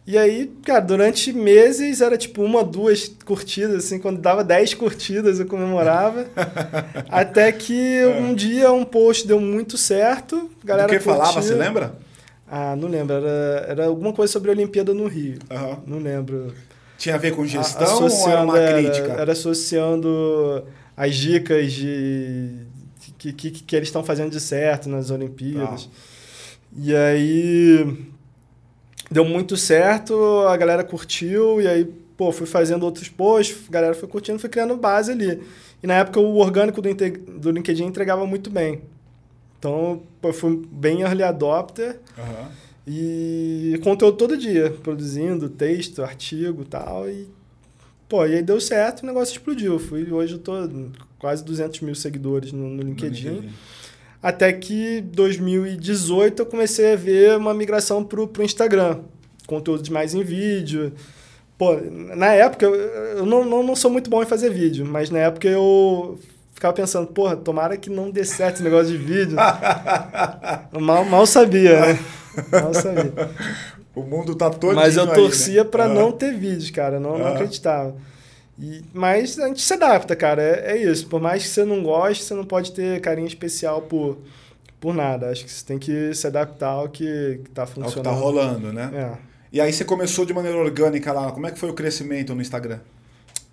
[0.07, 5.41] E aí, cara, durante meses era tipo uma, duas curtidas, assim, quando dava dez curtidas
[5.41, 6.27] eu comemorava.
[7.09, 8.07] até que é.
[8.07, 11.15] um dia um post deu muito certo, galera Do que curtia.
[11.15, 11.95] falava, você lembra?
[12.47, 13.17] Ah, não lembro.
[13.17, 15.39] Era, era alguma coisa sobre a Olimpíada no Rio.
[15.51, 15.77] Uhum.
[15.87, 16.53] Não lembro.
[16.99, 19.13] Tinha a ver com gestão ou era uma crítica?
[19.13, 22.51] Era, era associando as dicas de
[23.17, 25.89] que, que, que eles estão fazendo de certo nas Olimpíadas.
[25.91, 26.15] Ah.
[26.77, 28.07] E aí
[29.15, 31.85] deu muito certo, a galera curtiu, e aí,
[32.17, 35.41] pô, fui fazendo outros posts, a galera foi curtindo, fui criando base ali.
[35.81, 36.93] E na época o orgânico do,
[37.39, 38.83] do LinkedIn entregava muito bem.
[39.57, 42.01] Então, eu fui bem early adopter.
[42.19, 42.49] Uhum.
[42.89, 47.09] E conteúdo todo dia, produzindo texto, artigo e tal.
[47.09, 47.29] E,
[48.09, 49.79] pô, e aí deu certo, o negócio explodiu.
[49.79, 50.53] Fui, hoje eu tô
[51.21, 53.29] quase 200 mil seguidores no, no LinkedIn.
[53.29, 53.55] No LinkedIn.
[54.25, 59.01] Até que 2018 eu comecei a ver uma migração pro, pro Instagram.
[59.47, 60.95] Conteúdos mais em vídeo.
[61.59, 61.77] Pô,
[62.16, 65.47] na época, eu não, não, não sou muito bom em fazer vídeo, mas na época
[65.47, 66.18] eu
[66.55, 69.37] ficava pensando, porra, tomara que não dê certo esse negócio de vídeo.
[70.72, 71.99] mal, mal sabia, né?
[72.62, 73.12] Mal sabia.
[73.95, 75.70] O mundo tá todo Mas eu torcia aí, né?
[75.70, 76.99] para não ter vídeo, cara.
[76.99, 77.95] Não, não acreditava.
[78.59, 80.43] E, mas a gente se adapta, cara.
[80.43, 81.07] É, é, isso.
[81.07, 84.19] Por mais que você não goste, você não pode ter carinho especial por,
[84.81, 85.31] por nada.
[85.31, 87.97] Acho que você tem que se adaptar ao que, que tá funcionando.
[87.97, 88.91] Ao que tá rolando, né?
[88.95, 89.35] É.
[89.53, 91.31] E aí você começou de maneira orgânica lá.
[91.33, 92.79] Como é que foi o crescimento no Instagram?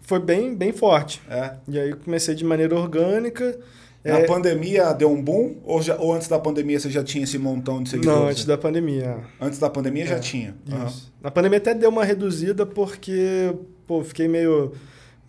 [0.01, 1.21] Foi bem, bem forte.
[1.29, 1.55] É.
[1.67, 3.57] E aí comecei de maneira orgânica.
[4.03, 4.25] Na é...
[4.25, 5.57] pandemia deu um boom?
[5.63, 8.19] Ou, já, ou antes da pandemia você já tinha esse montão de seguidores?
[8.19, 9.17] Não, antes da pandemia.
[9.39, 10.07] Antes da pandemia é.
[10.07, 10.55] já tinha?
[10.65, 10.75] Isso.
[10.75, 11.11] Uhum.
[11.21, 13.53] Na pandemia até deu uma reduzida porque,
[13.85, 14.73] pô, fiquei meio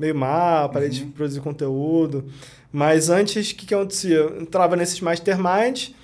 [0.03, 0.95] meio mal, parei uhum.
[0.95, 2.25] de produzir conteúdo.
[2.73, 4.17] Mas antes, o que, que acontecia?
[4.17, 5.95] Eu entrava nesses masterminds,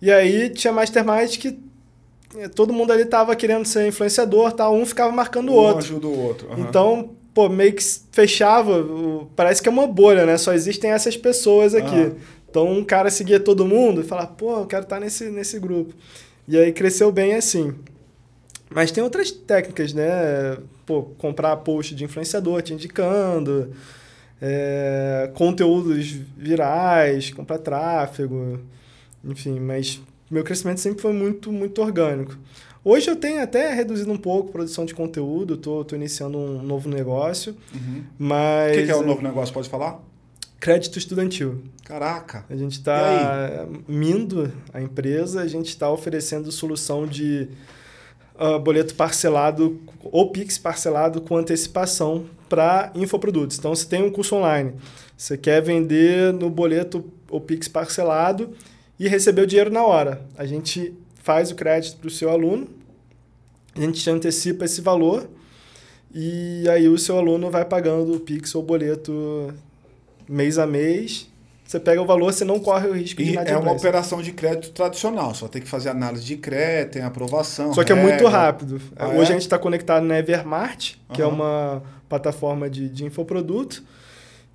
[0.00, 1.58] e aí tinha masterminds que
[2.36, 4.70] eh, todo mundo ali tava querendo ser influenciador, tá?
[4.70, 5.76] um ficava marcando o um outro.
[5.76, 6.48] Um ajuda o outro.
[6.50, 6.60] Uhum.
[6.60, 7.82] Então, pô, meio que
[8.12, 8.84] fechava,
[9.34, 10.38] parece que é uma bolha, né?
[10.38, 11.96] Só existem essas pessoas aqui.
[11.96, 12.16] Uhum.
[12.48, 15.92] Então, um cara seguia todo mundo e falava, pô, eu quero estar nesse, nesse grupo.
[16.46, 17.74] E aí cresceu bem assim.
[18.70, 20.56] Mas tem outras técnicas, né?
[20.88, 23.72] Pô, comprar post de influenciador te indicando,
[24.40, 28.58] é, conteúdos virais, comprar tráfego,
[29.22, 32.38] enfim, mas meu crescimento sempre foi muito, muito orgânico.
[32.82, 36.62] Hoje eu tenho até reduzido um pouco a produção de conteúdo, tô, tô iniciando um
[36.62, 38.04] novo negócio, uhum.
[38.18, 38.72] mas...
[38.72, 40.00] O que, que, é o novo negócio, pode falar?
[40.58, 41.64] Crédito estudantil.
[41.84, 42.46] Caraca!
[42.48, 47.46] A gente está mindo a empresa, a gente está oferecendo solução de
[48.38, 53.58] uh, boleto parcelado ou Pix parcelado com antecipação para infoprodutos.
[53.58, 54.74] Então, você tem um curso online,
[55.16, 58.50] você quer vender no boleto ou Pix parcelado
[58.98, 60.24] e receber o dinheiro na hora.
[60.36, 62.68] A gente faz o crédito para o seu aluno,
[63.76, 65.28] a gente antecipa esse valor
[66.14, 69.52] e aí o seu aluno vai pagando o Pix ou boleto
[70.28, 71.28] mês a mês
[71.68, 74.32] você pega o valor, você não corre o risco de E é uma operação de
[74.32, 77.74] crédito tradicional, só tem que fazer análise de crédito, tem aprovação.
[77.74, 78.08] Só que regra.
[78.08, 78.80] é muito rápido.
[78.96, 79.22] Ah, Hoje é?
[79.22, 81.34] a gente está conectado na Evermart, que é Aham.
[81.34, 83.84] uma plataforma de, de infoproduto.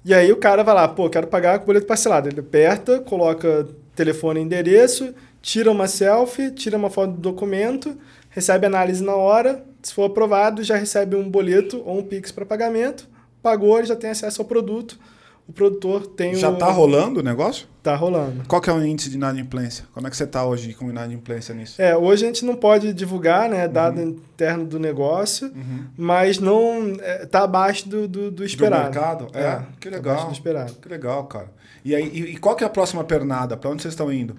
[0.03, 2.30] E aí o cara vai lá, pô, quero pagar com boleto parcelado.
[2.30, 7.95] Ele aperta, coloca telefone e endereço, tira uma selfie, tira uma foto do documento,
[8.32, 9.64] recebe análise na hora.
[9.84, 13.07] Se for aprovado, já recebe um boleto ou um Pix para pagamento.
[13.39, 14.97] Pagou, ele já tem acesso ao produto.
[15.45, 16.55] O produtor tem Já o...
[16.57, 17.67] tá rolando o negócio?
[17.83, 18.43] Tá rolando.
[18.47, 19.83] Qual que é o índice de inadimplência?
[19.93, 21.81] Como é que você tá hoje com inadimplência nisso?
[21.81, 25.85] É, hoje a gente não pode divulgar, né, dado interno do negócio, Uhum.
[25.97, 28.83] mas não é, tá abaixo do, do, do esperado.
[28.83, 29.27] Do mercado?
[29.37, 30.13] É, que tá legal.
[30.13, 30.73] abaixo do esperado.
[30.75, 31.51] Que legal, cara.
[31.83, 33.57] E, aí, e, e qual que é a próxima pernada?
[33.57, 34.37] Pra onde vocês estão indo?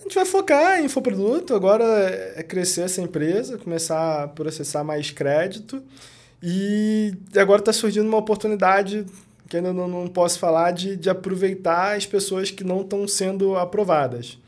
[0.00, 1.84] A gente vai focar em infoproduto, agora
[2.34, 5.80] é crescer essa empresa, começar a processar mais crédito
[6.42, 9.04] e agora está surgindo uma oportunidade
[9.50, 13.56] que ainda não, não posso falar de, de aproveitar as pessoas que não estão sendo
[13.56, 14.38] aprovadas.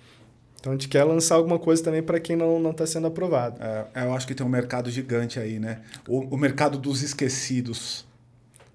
[0.60, 3.60] Então a gente quer lançar alguma coisa também para quem não está sendo aprovado.
[3.60, 5.80] É, eu acho que tem um mercado gigante aí, né?
[6.06, 8.06] O, o mercado dos esquecidos.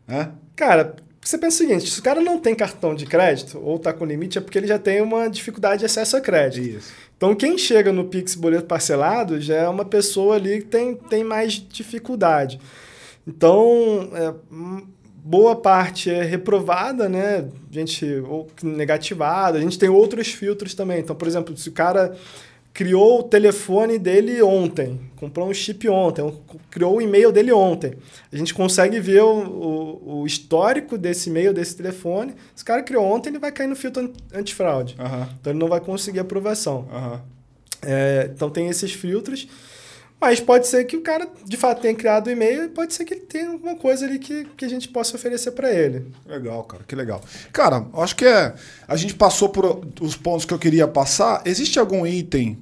[0.05, 0.33] Né?
[0.53, 3.93] Cara, você pensa o seguinte: se o cara não tem cartão de crédito ou está
[3.93, 6.77] com limite, é porque ele já tem uma dificuldade de acesso a crédito.
[6.77, 6.91] Isso.
[7.15, 11.23] Então, quem chega no Pix boleto parcelado já é uma pessoa ali que tem, tem
[11.23, 12.59] mais dificuldade.
[13.25, 14.87] Então, é, hum,
[15.23, 17.47] boa parte é reprovada, né?
[17.71, 19.57] Gente, ou negativada.
[19.57, 20.99] A gente tem outros filtros também.
[20.99, 22.15] Então, por exemplo, se o cara
[22.73, 27.93] criou o telefone dele ontem, comprou um chip ontem, ou criou o e-mail dele ontem.
[28.31, 29.39] A gente consegue ver o,
[30.05, 32.35] o, o histórico desse e-mail, desse telefone.
[32.55, 34.95] Se o cara criou ontem, ele vai cair no filtro an- antifraude.
[34.99, 36.87] Aham, Então ele não vai conseguir aprovação.
[36.93, 37.21] aham.
[37.83, 39.47] É, então tem esses filtros.
[40.19, 43.05] Mas pode ser que o cara de fato tenha criado o e-mail e pode ser
[43.05, 46.11] que ele tenha alguma coisa ali que, que a gente possa oferecer para ele.
[46.25, 47.21] Legal, cara, que legal.
[47.53, 48.55] Cara, acho que é.
[48.87, 51.43] A gente passou por os pontos que eu queria passar.
[51.45, 52.57] Existe algum item,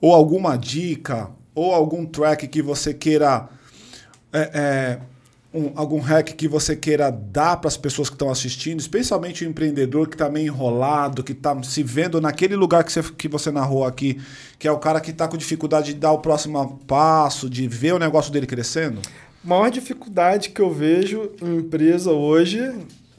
[0.00, 3.48] ou alguma dica, ou algum track que você queira.
[4.32, 5.00] é, é,
[5.52, 9.48] um- algum hack que você queira dar para as pessoas que estão assistindo, especialmente o
[9.48, 13.50] empreendedor que está meio enrolado, que está se vendo naquele lugar que você, que você
[13.50, 14.20] narrou aqui,
[14.58, 17.94] que é o cara que está com dificuldade de dar o próximo passo, de ver
[17.94, 19.00] o negócio dele crescendo?
[19.44, 22.60] A maior dificuldade que eu vejo em empresa hoje,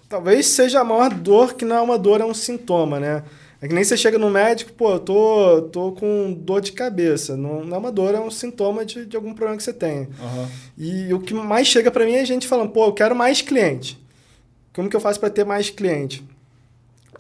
[0.08, 3.24] talvez seja a maior dor, que não é uma dor, é um sintoma, né?
[3.62, 7.36] É que nem você chega no médico, pô, eu tô, tô com dor de cabeça.
[7.36, 10.08] Não, não é uma dor, é um sintoma de, de algum problema que você tem.
[10.78, 14.02] E o que mais chega para mim é gente falando, pô, eu quero mais cliente.
[14.74, 16.24] Como que eu faço para ter mais cliente?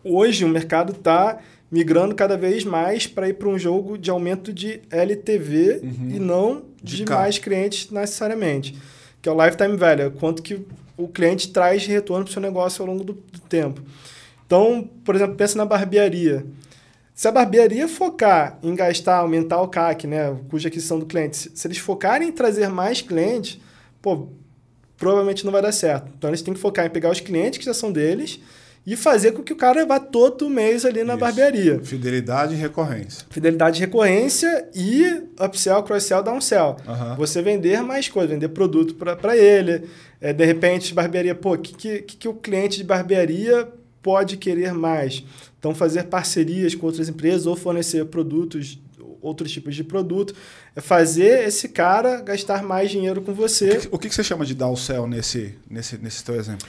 [0.02, 4.54] Hoje o mercado está migrando cada vez mais para ir para um jogo de aumento
[4.54, 5.82] de LTV
[6.16, 8.78] e não De de, mais clientes necessariamente.
[9.22, 10.66] Que é o lifetime value, quanto que
[10.96, 13.82] o cliente traz de retorno para o seu negócio ao longo do, do tempo.
[14.50, 16.44] Então, por exemplo, pensa na barbearia.
[17.14, 21.06] Se a barbearia focar em gastar, aumentar o CAC, né, o custo de aquisição do
[21.06, 23.60] cliente, se, eles focarem em trazer mais clientes,
[24.02, 24.30] pô,
[24.98, 26.12] provavelmente não vai dar certo.
[26.18, 28.40] Então eles têm que focar em pegar os clientes que já são deles
[28.88, 31.20] e fazer com que o cara vá todo mês ali na Isso.
[31.20, 31.80] barbearia.
[31.84, 33.28] Fidelidade e recorrência.
[33.30, 36.76] Fidelidade de recorrência e upsell, cross-sell, downsell.
[36.88, 37.16] Aham.
[37.18, 39.88] Você vender mais coisas, vender produto para ele.
[40.20, 43.72] É, de repente, barbearia, pô, o que, que, que o cliente de barbearia
[44.02, 45.24] pode querer mais?
[45.58, 48.80] Então, fazer parcerias com outras empresas ou fornecer produtos,
[49.22, 50.34] outros tipos de produto.
[50.76, 53.72] É fazer esse cara gastar mais dinheiro com você.
[53.72, 56.68] O que, o que você chama de dar o céu nesse, nesse, nesse teu exemplo?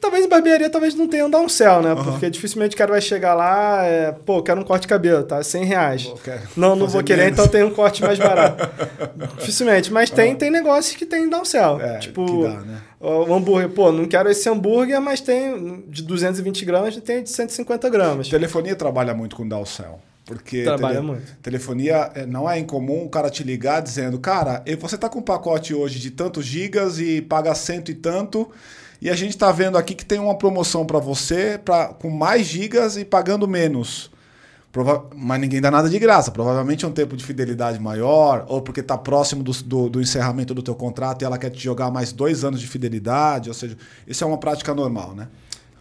[0.00, 1.90] Talvez em barbearia talvez não tenha um downsell, né?
[1.92, 2.04] Aham.
[2.04, 5.42] Porque dificilmente o cara vai chegar lá, é, pô, quero um corte de cabelo, tá?
[5.42, 6.04] 100 reais.
[6.04, 6.18] Pô,
[6.56, 7.38] Não, não vou querer, menos.
[7.38, 8.68] então tem um corte mais barato.
[9.38, 9.92] Dificilmente.
[9.92, 11.80] Mas tem, tem negócios que tem downsell.
[11.80, 12.80] É, tipo, dá, né?
[13.00, 13.68] o hambúrguer.
[13.70, 18.28] Pô, não quero esse hambúrguer, mas tem de 220 gramas e tem de 150 gramas.
[18.28, 20.00] Telefonia trabalha muito com downsell.
[20.24, 21.36] Porque Trabalha muito.
[21.42, 25.22] telefonia é, não é incomum o cara te ligar dizendo, cara, você tá com um
[25.22, 28.46] pacote hoje de tantos gigas e paga cento e tanto,
[29.00, 32.46] e a gente tá vendo aqui que tem uma promoção para você pra, com mais
[32.46, 34.10] gigas e pagando menos.
[34.70, 36.30] Prova- Mas ninguém dá nada de graça.
[36.30, 40.52] Provavelmente é um tempo de fidelidade maior, ou porque tá próximo do, do, do encerramento
[40.54, 43.48] do teu contrato e ela quer te jogar mais dois anos de fidelidade.
[43.48, 43.76] Ou seja,
[44.06, 45.28] isso é uma prática normal, né?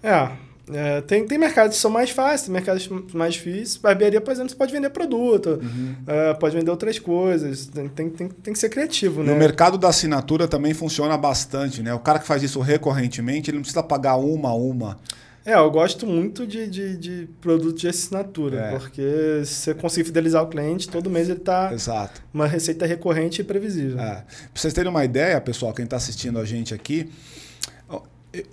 [0.02, 0.30] É.
[0.74, 3.78] é, tem, tem mercados que são mais fáceis, tem mercados mais difíceis.
[3.78, 5.96] Barbearia, por exemplo, você pode vender produto, Uhum.
[6.06, 7.68] é, pode vender outras coisas.
[7.68, 9.32] Tem, tem, tem, tem que ser criativo, né?
[9.32, 11.94] No mercado da assinatura também funciona bastante, né?
[11.94, 14.98] O cara que faz isso recorrentemente, ele não precisa pagar uma a uma.
[15.46, 18.72] É, eu gosto muito de, de, de produto de assinatura, É.
[18.72, 22.22] porque se você conseguir fidelizar o cliente, todo mês ele tá Exato.
[22.34, 23.98] uma receita recorrente e previsível.
[23.98, 24.16] É.
[24.16, 27.10] Pra vocês terem uma ideia, pessoal, quem está assistindo a gente aqui,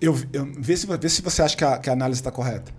[0.00, 2.72] eu, eu, vê, se, vê se você acha que a, que a análise está correta.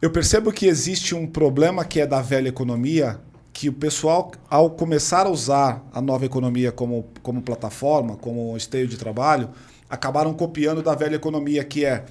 [0.00, 3.20] Eu percebo que existe um problema que é da velha economia,
[3.52, 8.88] que o pessoal, ao começar a usar a nova economia como, como plataforma, como esteio
[8.88, 9.50] de trabalho,
[9.88, 12.04] acabaram copiando da velha economia, que é.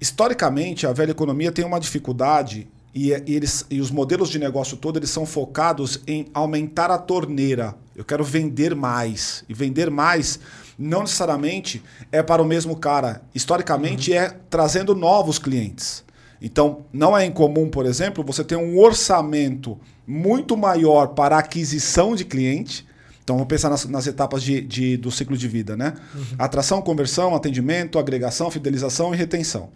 [0.00, 4.76] Historicamente, a velha economia tem uma dificuldade e, e, eles, e os modelos de negócio
[4.76, 7.74] todo eles são focados em aumentar a torneira.
[7.94, 9.44] Eu quero vender mais.
[9.48, 10.40] E vender mais
[10.82, 13.22] não necessariamente é para o mesmo cara.
[13.34, 14.16] Historicamente uhum.
[14.16, 16.04] é trazendo novos clientes.
[16.40, 22.24] Então, não é incomum, por exemplo, você ter um orçamento muito maior para aquisição de
[22.24, 22.84] cliente.
[23.22, 25.94] Então, vamos pensar nas, nas etapas de, de, do ciclo de vida, né?
[26.12, 26.24] Uhum.
[26.36, 29.70] Atração, conversão, atendimento, agregação, fidelização e retenção.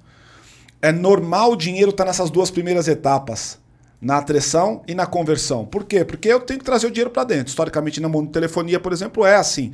[0.82, 3.60] É normal o dinheiro estar tá nessas duas primeiras etapas,
[4.00, 5.64] na atração e na conversão.
[5.64, 6.04] Por quê?
[6.04, 7.46] Porque eu tenho que trazer o dinheiro para dentro.
[7.46, 9.72] Historicamente, na telefonia, por exemplo, é assim.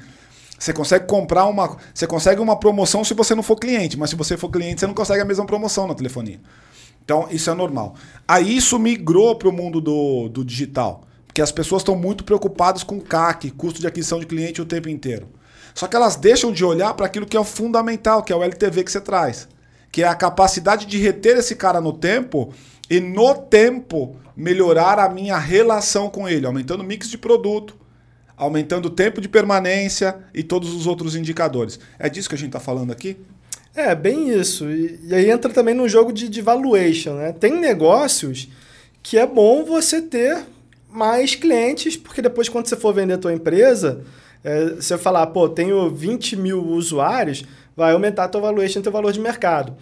[0.62, 1.76] Você consegue comprar uma.
[1.92, 4.86] Você consegue uma promoção se você não for cliente, mas se você for cliente, você
[4.86, 6.40] não consegue a mesma promoção na telefonia.
[7.04, 7.96] Então, isso é normal.
[8.28, 11.02] Aí isso migrou para o mundo do, do digital.
[11.26, 14.88] Porque as pessoas estão muito preocupadas com CAC, custo de aquisição de cliente o tempo
[14.88, 15.28] inteiro.
[15.74, 18.44] Só que elas deixam de olhar para aquilo que é o fundamental, que é o
[18.44, 19.48] LTV que você traz.
[19.90, 22.54] Que é a capacidade de reter esse cara no tempo
[22.88, 27.81] e no tempo melhorar a minha relação com ele, aumentando o mix de produto,
[28.36, 31.78] aumentando o tempo de permanência e todos os outros indicadores.
[31.98, 33.16] É disso que a gente está falando aqui?
[33.74, 34.70] É, bem isso.
[34.70, 37.14] E, e, aí entra também no jogo de, de valuation.
[37.14, 37.32] Né?
[37.32, 38.48] Tem negócios
[39.02, 40.44] que é bom você ter
[40.90, 44.02] mais clientes, porque depois quando você for vender a tua empresa,
[44.44, 47.44] é, você falar, pô, tenho 20 mil usuários,
[47.76, 49.74] vai aumentar a tua valuation, teu valor de mercado.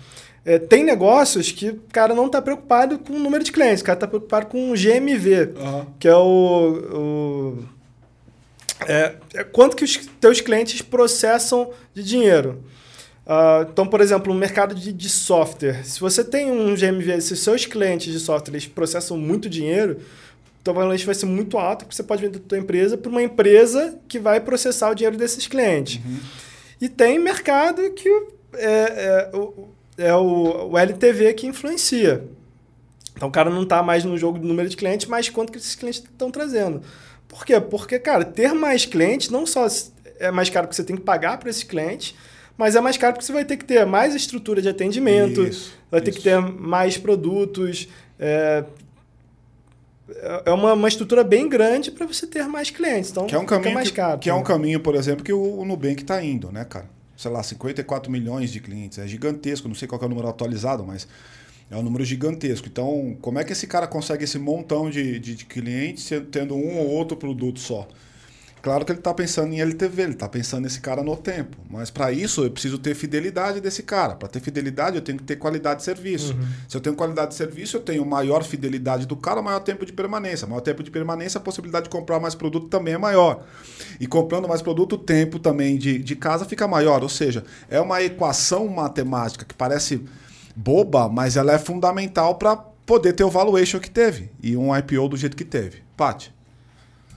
[0.44, 3.84] É, tem negócios que o cara não está preocupado com o número de clientes, o
[3.84, 5.86] cara está preocupado com o GMV, uhum.
[5.98, 7.58] que é o, o
[8.86, 12.62] é, é quanto que os teus clientes processam de dinheiro.
[13.26, 17.36] Uh, então, por exemplo, no mercado de, de, software, se você tem um GMV, se
[17.36, 19.98] seus clientes de software eles processam muito dinheiro,
[20.60, 23.22] então valuation vai ser muito alto, porque você pode vender a tua empresa para uma
[23.22, 26.04] empresa que vai processar o dinheiro desses clientes.
[26.04, 26.18] Uhum.
[26.80, 28.08] E tem mercado que
[28.54, 29.30] é,
[29.98, 32.24] é, é o, o LTV que influencia.
[33.14, 35.58] Então o cara não está mais no jogo do número de clientes, mas quanto que
[35.58, 36.82] esses clientes estão trazendo.
[37.30, 37.60] Por quê?
[37.60, 39.68] Porque, cara, ter mais clientes não só
[40.18, 42.12] é mais caro porque você tem que pagar para esses clientes,
[42.58, 45.72] mas é mais caro porque você vai ter que ter mais estrutura de atendimento, isso,
[45.88, 46.18] vai ter isso.
[46.18, 47.88] que ter mais produtos.
[48.18, 48.64] É,
[50.44, 53.12] é uma, uma estrutura bem grande para você ter mais clientes.
[53.12, 54.18] Então, que é um caminho mais caro.
[54.18, 56.90] Que, que é um caminho, por exemplo, que o, o Nubank está indo, né, cara?
[57.16, 58.98] Sei lá, 54 milhões de clientes.
[58.98, 61.06] É gigantesco, não sei qual é o número atualizado, mas
[61.70, 62.66] é um número gigantesco.
[62.66, 66.78] Então, como é que esse cara consegue esse montão de, de, de clientes tendo um
[66.78, 67.86] ou outro produto só?
[68.62, 71.56] Claro que ele está pensando em LTV, ele está pensando nesse cara no tempo.
[71.70, 74.14] Mas para isso eu preciso ter fidelidade desse cara.
[74.14, 76.34] Para ter fidelidade eu tenho que ter qualidade de serviço.
[76.34, 76.46] Uhum.
[76.68, 79.92] Se eu tenho qualidade de serviço, eu tenho maior fidelidade do cara, maior tempo de
[79.94, 80.46] permanência.
[80.46, 83.46] Maior tempo de permanência, a possibilidade de comprar mais produto também é maior.
[83.98, 87.02] E comprando mais produto, o tempo também de, de casa fica maior.
[87.02, 90.04] Ou seja, é uma equação matemática que parece
[90.54, 95.08] boba, mas ela é fundamental para poder ter o valuation que teve e um IPO
[95.08, 95.82] do jeito que teve.
[95.96, 96.32] Pati.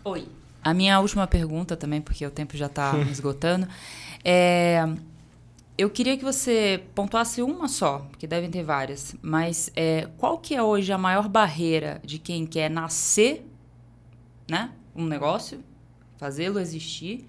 [0.04, 0.28] Oi.
[0.64, 3.68] A minha última pergunta também, porque o tempo já está esgotando,
[4.24, 4.86] é
[5.78, 10.56] eu queria que você pontuasse uma só, porque devem ter várias, mas é, qual que
[10.56, 13.46] é hoje a maior barreira de quem quer nascer,
[14.48, 15.64] né, um negócio,
[16.18, 17.28] fazê-lo existir,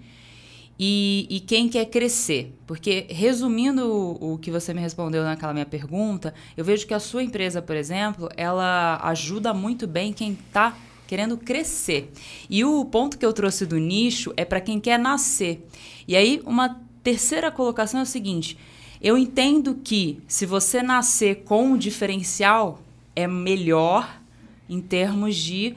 [0.79, 2.53] e, e, quem quer crescer.
[2.66, 6.99] Porque, resumindo o, o, que você me respondeu naquela minha pergunta, eu vejo que a
[6.99, 12.11] sua empresa, por exemplo, ela ajuda muito bem quem está querendo crescer.
[12.51, 15.66] E o ponto que eu trouxe do nicho é para quem quer nascer.
[16.09, 18.59] E aí, uma terceira colocação é o seguinte:
[19.01, 22.81] eu entendo que se você nascer com um diferencial,
[23.14, 24.20] é melhor
[24.68, 25.77] em termos de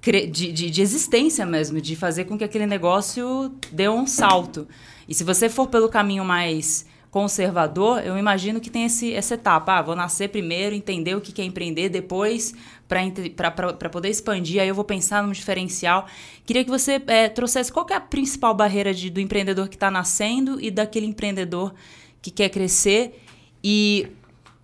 [0.00, 4.66] de, de, de, existência mesmo, de fazer com que aquele negócio dê um salto.
[5.06, 9.74] E se você for pelo caminho mais conservador, eu imagino que tem esse, essa etapa.
[9.74, 12.54] Ah, vou nascer primeiro, entender o que é empreender, depois,
[12.88, 16.06] para poder expandir, aí eu vou pensar num diferencial.
[16.46, 19.90] Queria que você é, trouxesse qual é a principal barreira de, do empreendedor que está
[19.90, 21.74] nascendo e daquele empreendedor
[22.22, 23.20] que quer crescer.
[23.62, 24.08] E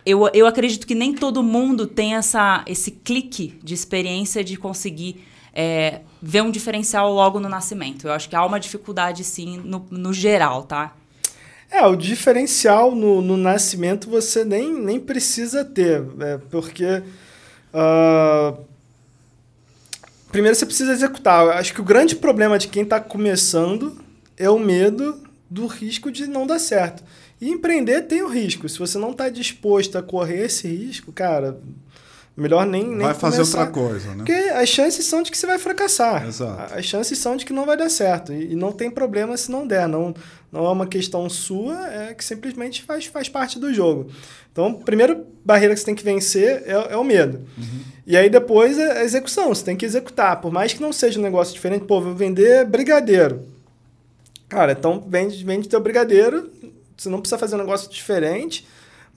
[0.07, 5.25] eu, eu acredito que nem todo mundo tem essa, esse clique de experiência de conseguir
[5.53, 8.07] é, ver um diferencial logo no nascimento.
[8.07, 10.95] Eu acho que há uma dificuldade, sim, no, no geral, tá?
[11.69, 17.03] É, o diferencial no, no nascimento você nem, nem precisa ter, é, porque.
[17.73, 18.57] Uh,
[20.31, 21.49] primeiro você precisa executar.
[21.49, 23.97] Acho que o grande problema de quem está começando
[24.37, 27.03] é o medo do risco de não dar certo.
[27.39, 28.67] E empreender tem o risco.
[28.67, 31.59] Se você não está disposto a correr esse risco, cara,
[32.35, 33.59] melhor nem, nem Vai fazer começar.
[33.59, 34.17] outra coisa, né?
[34.17, 36.25] Porque as chances são de que você vai fracassar.
[36.25, 36.73] Exato.
[36.73, 38.33] As chances são de que não vai dar certo.
[38.33, 39.87] E, não tem problema se não der.
[39.87, 40.13] Não,
[40.51, 44.09] não é uma questão sua, é que simplesmente faz, faz parte do jogo.
[44.51, 47.41] Então, a primeira barreira que você tem que vencer é, é o medo.
[47.57, 47.81] Uhum.
[48.07, 49.49] E aí depois é a execução.
[49.49, 50.41] Você tem que executar.
[50.41, 53.43] Por mais que não seja um negócio diferente, pô, vou vender brigadeiro.
[54.49, 56.49] Cara, então vende, vende teu brigadeiro.
[56.97, 58.67] Você não precisa fazer um negócio diferente,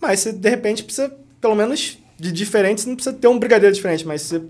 [0.00, 3.74] mas você de repente precisa, pelo menos de diferente, você não precisa ter um brigadeiro
[3.74, 4.42] diferente, mas você,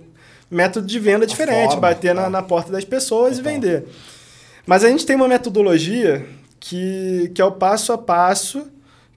[0.50, 2.30] método de venda diferente, forma, bater na, tá.
[2.30, 3.52] na porta das pessoas Total.
[3.52, 3.84] e vender.
[4.66, 6.26] Mas a gente tem uma metodologia
[6.58, 8.66] que, que é o passo a passo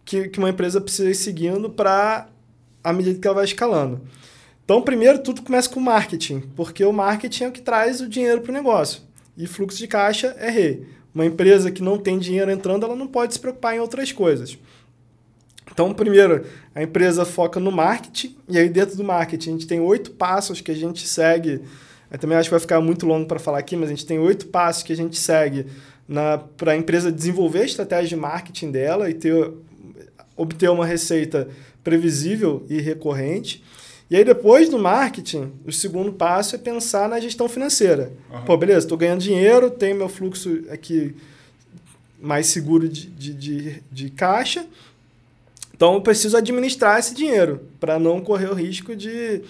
[0.05, 2.28] que, que uma empresa precisa ir seguindo para
[2.84, 4.01] à medida que ela vai escalando.
[4.64, 8.41] Então, primeiro, tudo começa com marketing, porque o marketing é o que traz o dinheiro
[8.41, 9.01] para o negócio.
[9.38, 10.88] E fluxo de caixa é rei.
[11.14, 14.57] Uma empresa que não tem dinheiro entrando, ela não pode se preocupar em outras coisas.
[15.72, 19.80] Então, primeiro, a empresa foca no marketing, e aí dentro do marketing a gente tem
[19.80, 21.61] oito passos que a gente segue.
[22.11, 24.20] Eu também acho que vai ficar muito longo para falar aqui, mas a gente tem
[24.20, 25.68] oito passos que a gente segue
[26.57, 29.51] para a empresa desenvolver a estratégia de marketing dela e ter,
[30.36, 31.47] obter uma receita
[31.84, 33.64] previsível e recorrente.
[34.14, 38.14] E aí, depois do marketing, o segundo passo é pensar na gestão financeira.
[38.32, 38.45] Aham.
[38.45, 41.16] Pô, beleza, estou ganhando dinheiro, tenho meu fluxo aqui
[42.22, 44.68] mais seguro de, de, de, de caixa.
[45.74, 49.41] Então, eu preciso administrar esse dinheiro para não correr o risco de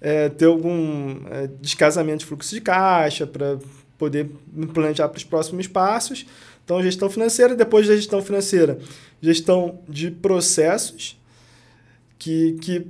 [0.00, 3.56] é, ter algum é, descasamento de fluxo de caixa, para
[3.96, 6.26] poder me planejar para os próximos passos.
[6.64, 7.54] Então, gestão financeira.
[7.54, 8.80] Depois da gestão financeira,
[9.22, 11.16] gestão de processos,
[12.18, 12.84] que, que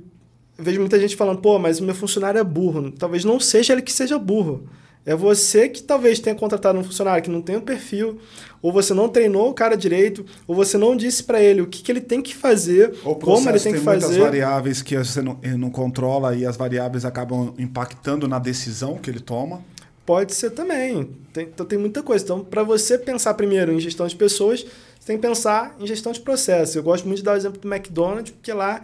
[0.59, 2.91] vejo muita gente falando, pô, mas o meu funcionário é burro.
[2.91, 4.67] Talvez não seja ele que seja burro.
[5.05, 8.19] É você que talvez tenha contratado um funcionário que não tem um perfil,
[8.61, 11.81] ou você não treinou o cara direito, ou você não disse para ele o que,
[11.81, 14.19] que ele tem que fazer, O como ele processo tem que muitas fazer.
[14.19, 19.09] variáveis que você não, ele não controla e as variáveis acabam impactando na decisão que
[19.09, 19.61] ele toma.
[20.05, 21.09] Pode ser também.
[21.31, 22.23] Tem, então tem muita coisa.
[22.23, 24.61] Então, para você pensar primeiro em gestão de pessoas,
[24.99, 26.75] você tem que pensar em gestão de processos.
[26.75, 28.83] Eu gosto muito de dar o exemplo do McDonald's, porque lá,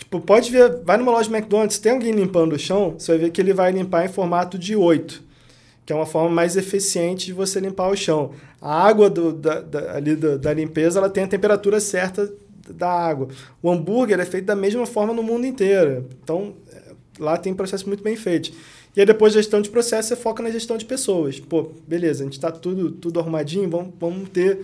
[0.00, 3.18] tipo, pode ver, vai numa loja de McDonald's, tem alguém limpando o chão, você vai
[3.26, 5.22] ver que ele vai limpar em formato de 8,
[5.86, 8.32] que é uma forma mais eficiente de você limpar o chão.
[8.60, 12.32] A água do, da, da- ali da, da limpeza, ela tem a temperatura certa
[12.68, 13.28] da água.
[13.62, 16.06] O hambúrguer é feito da mesma forma no mundo inteiro.
[16.22, 18.52] Então, é, lá tem processo muito bem feito.
[18.96, 21.40] E aí depois gestão de processo, você foca na gestão de pessoas.
[21.40, 24.58] Pô, beleza, a gente está tudo, tudo arrumadinho, vamos, vamos ter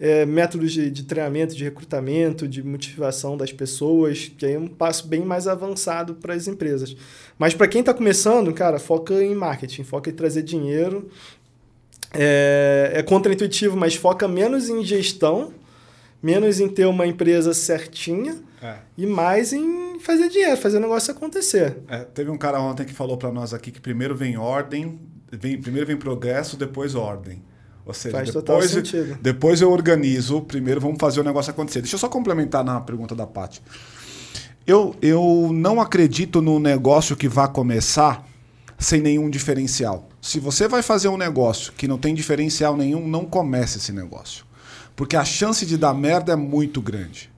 [0.00, 4.68] é, métodos de, de treinamento, de recrutamento, de motivação das pessoas, que aí é um
[4.68, 6.96] passo bem mais avançado para as empresas.
[7.38, 11.08] Mas para quem está começando, cara, foca em marketing, foca em trazer dinheiro.
[12.14, 15.52] É, é contraintuitivo, mas foca menos em gestão,
[16.22, 18.76] menos em ter uma empresa certinha É.
[18.98, 21.78] e mais em fazer dinheiro, fazer o negócio acontecer.
[21.88, 25.60] É, teve um cara ontem que falou para nós aqui que primeiro vem ordem, vem,
[25.60, 27.42] primeiro vem progresso, depois ordem.
[27.84, 29.18] Ou seja, Faz total depois, sentido.
[29.20, 31.80] depois eu organizo, primeiro vamos fazer o negócio acontecer.
[31.80, 33.60] Deixa eu só complementar na pergunta da Paty.
[34.66, 38.24] Eu, eu não acredito no negócio que vai começar
[38.78, 40.08] sem nenhum diferencial.
[40.20, 44.44] Se você vai fazer um negócio que não tem diferencial nenhum, não comece esse negócio.
[44.94, 47.30] Porque a chance de dar merda é muito grande.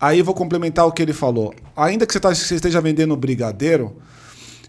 [0.00, 1.52] Aí vou complementar o que ele falou.
[1.76, 3.96] Ainda que você, tá- você esteja vendendo brigadeiro,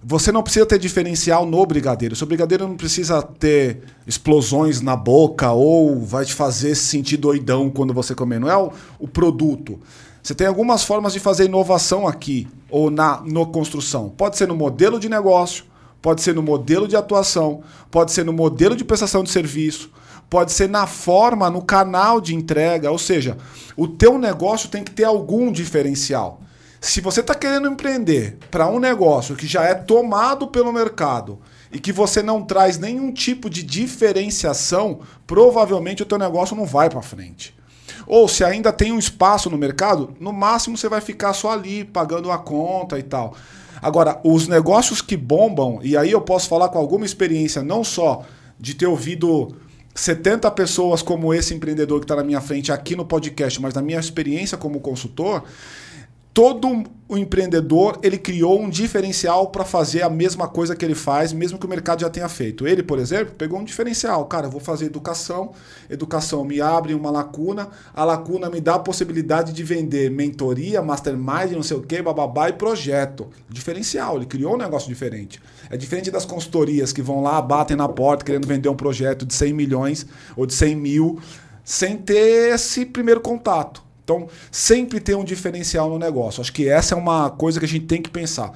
[0.05, 2.15] você não precisa ter diferencial no brigadeiro.
[2.15, 7.69] Seu brigadeiro não precisa ter explosões na boca ou vai te fazer se sentir doidão
[7.69, 8.39] quando você comer.
[8.39, 9.79] Não é o, o produto.
[10.21, 14.09] Você tem algumas formas de fazer inovação aqui ou na no construção.
[14.09, 15.63] Pode ser no modelo de negócio,
[16.01, 19.89] pode ser no modelo de atuação, pode ser no modelo de prestação de serviço,
[20.29, 22.91] pode ser na forma, no canal de entrega.
[22.91, 23.37] Ou seja,
[23.77, 26.41] o teu negócio tem que ter algum diferencial.
[26.83, 31.39] Se você está querendo empreender para um negócio que já é tomado pelo mercado
[31.71, 36.89] e que você não traz nenhum tipo de diferenciação, provavelmente o teu negócio não vai
[36.89, 37.55] para frente.
[38.05, 41.85] Ou se ainda tem um espaço no mercado, no máximo você vai ficar só ali
[41.85, 43.33] pagando a conta e tal.
[43.81, 48.25] Agora, os negócios que bombam, e aí eu posso falar com alguma experiência, não só
[48.59, 49.55] de ter ouvido
[49.95, 53.81] 70 pessoas como esse empreendedor que está na minha frente aqui no podcast, mas na
[53.81, 55.43] minha experiência como consultor,
[56.33, 61.31] todo o empreendedor ele criou um diferencial para fazer a mesma coisa que ele faz,
[61.31, 62.65] mesmo que o mercado já tenha feito.
[62.65, 64.25] Ele, por exemplo, pegou um diferencial.
[64.25, 65.51] Cara, eu vou fazer educação,
[65.87, 71.51] educação me abre uma lacuna, a lacuna me dá a possibilidade de vender mentoria, mastermind,
[71.51, 73.29] não sei o que, bababá e projeto.
[73.47, 75.39] Diferencial, ele criou um negócio diferente.
[75.69, 79.35] É diferente das consultorias que vão lá, batem na porta querendo vender um projeto de
[79.35, 81.19] 100 milhões ou de 100 mil,
[81.63, 83.92] sem ter esse primeiro contato.
[84.03, 86.41] Então, sempre tem um diferencial no negócio.
[86.41, 88.51] Acho que essa é uma coisa que a gente tem que pensar.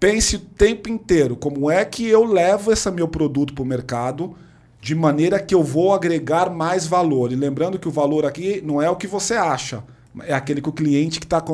[0.00, 4.36] Pense o tempo inteiro como é que eu levo esse meu produto para o mercado
[4.80, 7.32] de maneira que eu vou agregar mais valor.
[7.32, 9.82] E lembrando que o valor aqui não é o que você acha,
[10.22, 11.44] é aquele que o cliente que está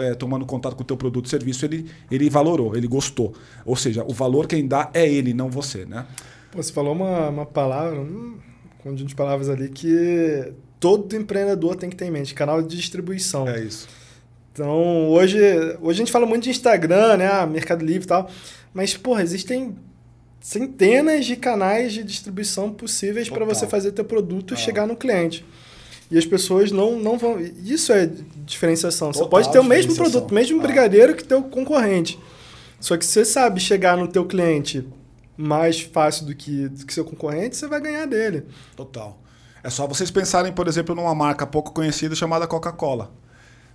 [0.00, 3.34] é, tomando contato com o teu produto ou serviço, ele, ele valorou, ele gostou.
[3.64, 5.84] Ou seja, o valor quem dá é ele, não você.
[5.84, 6.06] Né?
[6.50, 8.38] Pô, você falou uma, uma palavra, um
[8.82, 13.46] conjunto de palavras ali que todo empreendedor tem que ter em mente, canal de distribuição.
[13.46, 13.86] É isso.
[14.52, 15.38] Então, hoje,
[15.80, 18.28] hoje a gente fala muito de Instagram, né, ah, Mercado Livre e tal,
[18.74, 19.76] mas, porra, existem
[20.40, 24.56] centenas de canais de distribuição possíveis para você fazer teu produto ah.
[24.56, 25.44] chegar no cliente.
[26.10, 27.38] E as pessoas não, não vão.
[27.40, 28.10] Isso é
[28.44, 29.12] diferenciação.
[29.12, 30.62] Total você pode ter o mesmo produto, mesmo ah.
[30.62, 32.18] brigadeiro que teu concorrente.
[32.80, 34.84] Só que se você sabe chegar no teu cliente
[35.36, 38.44] mais fácil do que, do que seu concorrente, você vai ganhar dele.
[38.74, 39.20] Total.
[39.62, 43.10] É só vocês pensarem, por exemplo, numa marca pouco conhecida chamada Coca-Cola.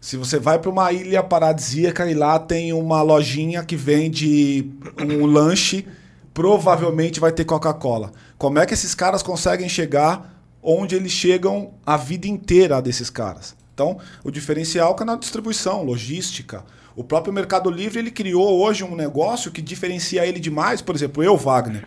[0.01, 5.25] Se você vai para uma ilha paradisíaca e lá tem uma lojinha que vende um
[5.25, 5.87] lanche,
[6.33, 8.11] provavelmente vai ter Coca-Cola.
[8.37, 13.55] Como é que esses caras conseguem chegar onde eles chegam a vida inteira desses caras?
[13.73, 16.63] Então, o diferencial é o canal de distribuição, logística.
[16.95, 20.81] O próprio Mercado Livre ele criou hoje um negócio que diferencia ele demais.
[20.81, 21.85] Por exemplo, eu, Wagner.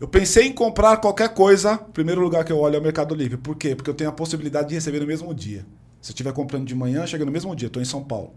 [0.00, 3.36] Eu pensei em comprar qualquer coisa, primeiro lugar que eu olho é o Mercado Livre.
[3.36, 3.76] Por quê?
[3.76, 5.66] Porque eu tenho a possibilidade de receber no mesmo dia.
[6.00, 8.32] Se eu estiver comprando de manhã, chega no mesmo dia, estou em São Paulo.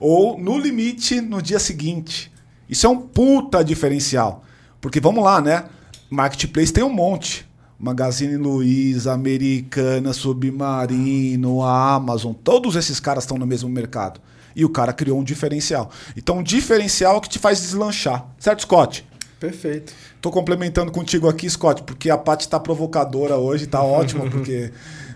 [0.00, 2.32] Ou, no limite, no dia seguinte.
[2.70, 4.44] Isso é um puta diferencial.
[4.80, 5.66] Porque vamos lá, né?
[6.08, 7.46] Marketplace tem um monte.
[7.78, 14.22] Magazine Luiza, Americana, Submarino, Amazon, todos esses caras estão no mesmo mercado.
[14.56, 15.90] E o cara criou um diferencial.
[16.16, 18.26] Então, um diferencial que te faz deslanchar.
[18.38, 19.04] Certo, Scott?
[19.44, 19.92] Perfeito.
[20.22, 24.72] Tô complementando contigo aqui, Scott, porque a Paty tá provocadora hoje, tá ótima, porque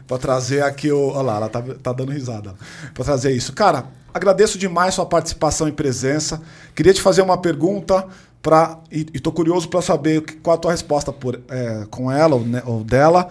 [0.06, 1.08] para trazer aqui o.
[1.08, 2.54] Olha lá, ela tá, tá dando risada.
[2.92, 3.54] Para trazer isso.
[3.54, 6.42] Cara, agradeço demais sua participação e presença.
[6.74, 8.06] Queria te fazer uma pergunta
[8.42, 12.42] pra, e, estou curioso para saber qual a tua resposta por, é, com ela ou,
[12.42, 13.30] né, ou dela.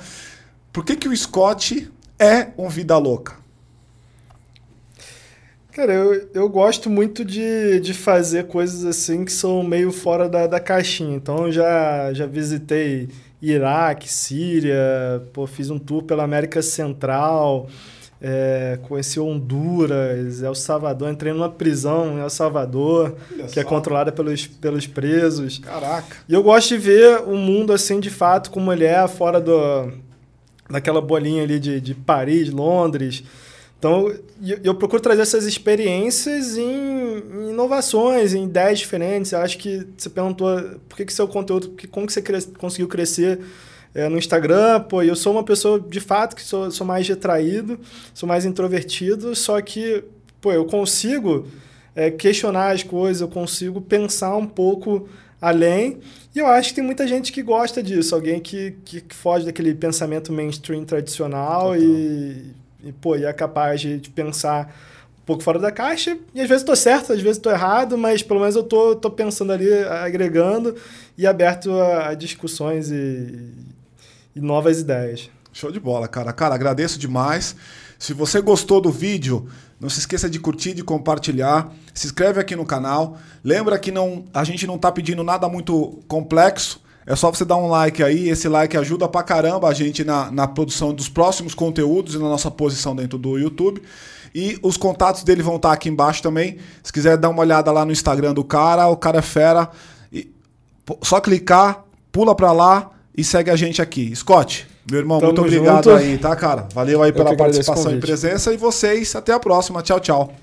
[0.74, 3.36] Por que, que o Scott é um vida louca?
[5.78, 10.48] Cara, eu, eu gosto muito de, de fazer coisas assim que são meio fora da,
[10.48, 11.16] da caixinha.
[11.16, 13.10] Então, eu já, já visitei
[13.40, 14.76] Iraque, Síria,
[15.32, 17.68] pô, fiz um tour pela América Central,
[18.20, 23.60] é, conheci Honduras, El Salvador, entrei numa prisão em El Salvador, Olha que é só.
[23.62, 25.60] é controlada pelos, pelos presos.
[25.60, 26.18] Caraca!
[26.28, 29.92] E eu gosto de ver o mundo assim, de fato, como ele é, fora do,
[30.68, 33.24] daquela bolinha ali de, de Paris, Londres.
[33.80, 34.10] Então,
[34.42, 39.32] eu, eu procuro trazer essas experiências em, em, inovações, em ideias diferentes.
[39.32, 40.50] Eu acho que você perguntou
[40.90, 43.40] por que, que seu conteúdo, como que você cres, conseguiu crescer
[43.94, 44.82] é, no Instagram.
[44.82, 47.80] Pô, eu sou uma pessoa, de fato, que sou, sou mais retraído,
[48.16, 50.04] sou mais introvertido, só que,
[50.42, 51.48] pô, eu consigo
[51.96, 55.08] é, questionar as coisas, eu consigo pensar um pouco
[55.40, 56.00] além.
[56.36, 59.46] E eu acho que tem muita gente que gosta disso, alguém que, que, que foge
[59.46, 61.78] daquele pensamento mainstream tradicional Total.
[61.78, 64.74] e e, pô, e é capaz de, de pensar
[65.22, 66.18] um pouco fora da caixa.
[66.34, 69.12] E às vezes estou certo, às vezes estou errado, mas pelo menos eu tô, tô
[69.12, 70.76] pensando ali, agregando
[71.18, 73.52] e aberto a, a discussões e,
[74.36, 75.30] e novas ideias.
[75.52, 76.32] Show de bola, cara.
[76.32, 77.56] Cara, agradeço demais.
[77.98, 81.74] Se você gostou do vídeo, não se esqueça de curtir, de compartilhar.
[81.94, 83.18] Se inscreve aqui no canal.
[83.44, 86.80] Lembra que não, a gente não está pedindo nada muito complexo.
[87.08, 90.30] É só você dar um like aí, esse like ajuda pra caramba a gente na,
[90.30, 93.82] na produção dos próximos conteúdos e na nossa posição dentro do YouTube.
[94.36, 96.58] E os contatos dele vão estar aqui embaixo também.
[96.84, 99.70] Se quiser dar uma olhada lá no Instagram do cara, o cara é fera.
[100.12, 100.30] E
[101.02, 104.14] só clicar, pula pra lá e segue a gente aqui.
[104.14, 105.96] Scott, meu irmão, Tamo muito obrigado junto.
[105.96, 106.68] aí, tá, cara?
[106.74, 108.54] Valeu aí pela participação e presença.
[108.54, 109.82] E vocês, até a próxima.
[109.82, 110.34] Tchau, tchau.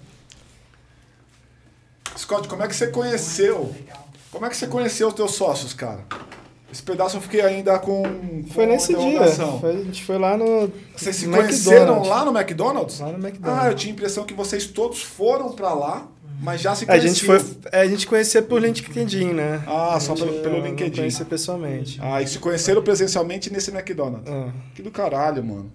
[2.17, 3.71] Scott, como é que você conheceu?
[4.31, 6.01] Como é que você conheceu os teus sócios, cara?
[6.75, 8.03] Esse pedaço eu fiquei ainda com.
[8.53, 9.25] Foi nesse dia.
[9.61, 10.69] Foi, a gente foi lá no.
[10.97, 12.99] Vocês se conheceram lá no McDonald's?
[12.99, 13.65] Lá no McDonald's.
[13.65, 16.09] Ah, eu tinha a impressão que vocês todos foram para lá,
[16.43, 17.13] mas já se conheciam.
[17.13, 19.63] A gente, foi, é, a gente conhecia por LinkedIn, né?
[19.69, 20.97] Ah, só pelo, pelo LinkedIn.
[20.97, 22.01] Conhecia pessoalmente.
[22.03, 24.29] Ah, e se conheceram presencialmente nesse McDonald's.
[24.29, 24.49] Ah.
[24.75, 25.71] Que do caralho, mano.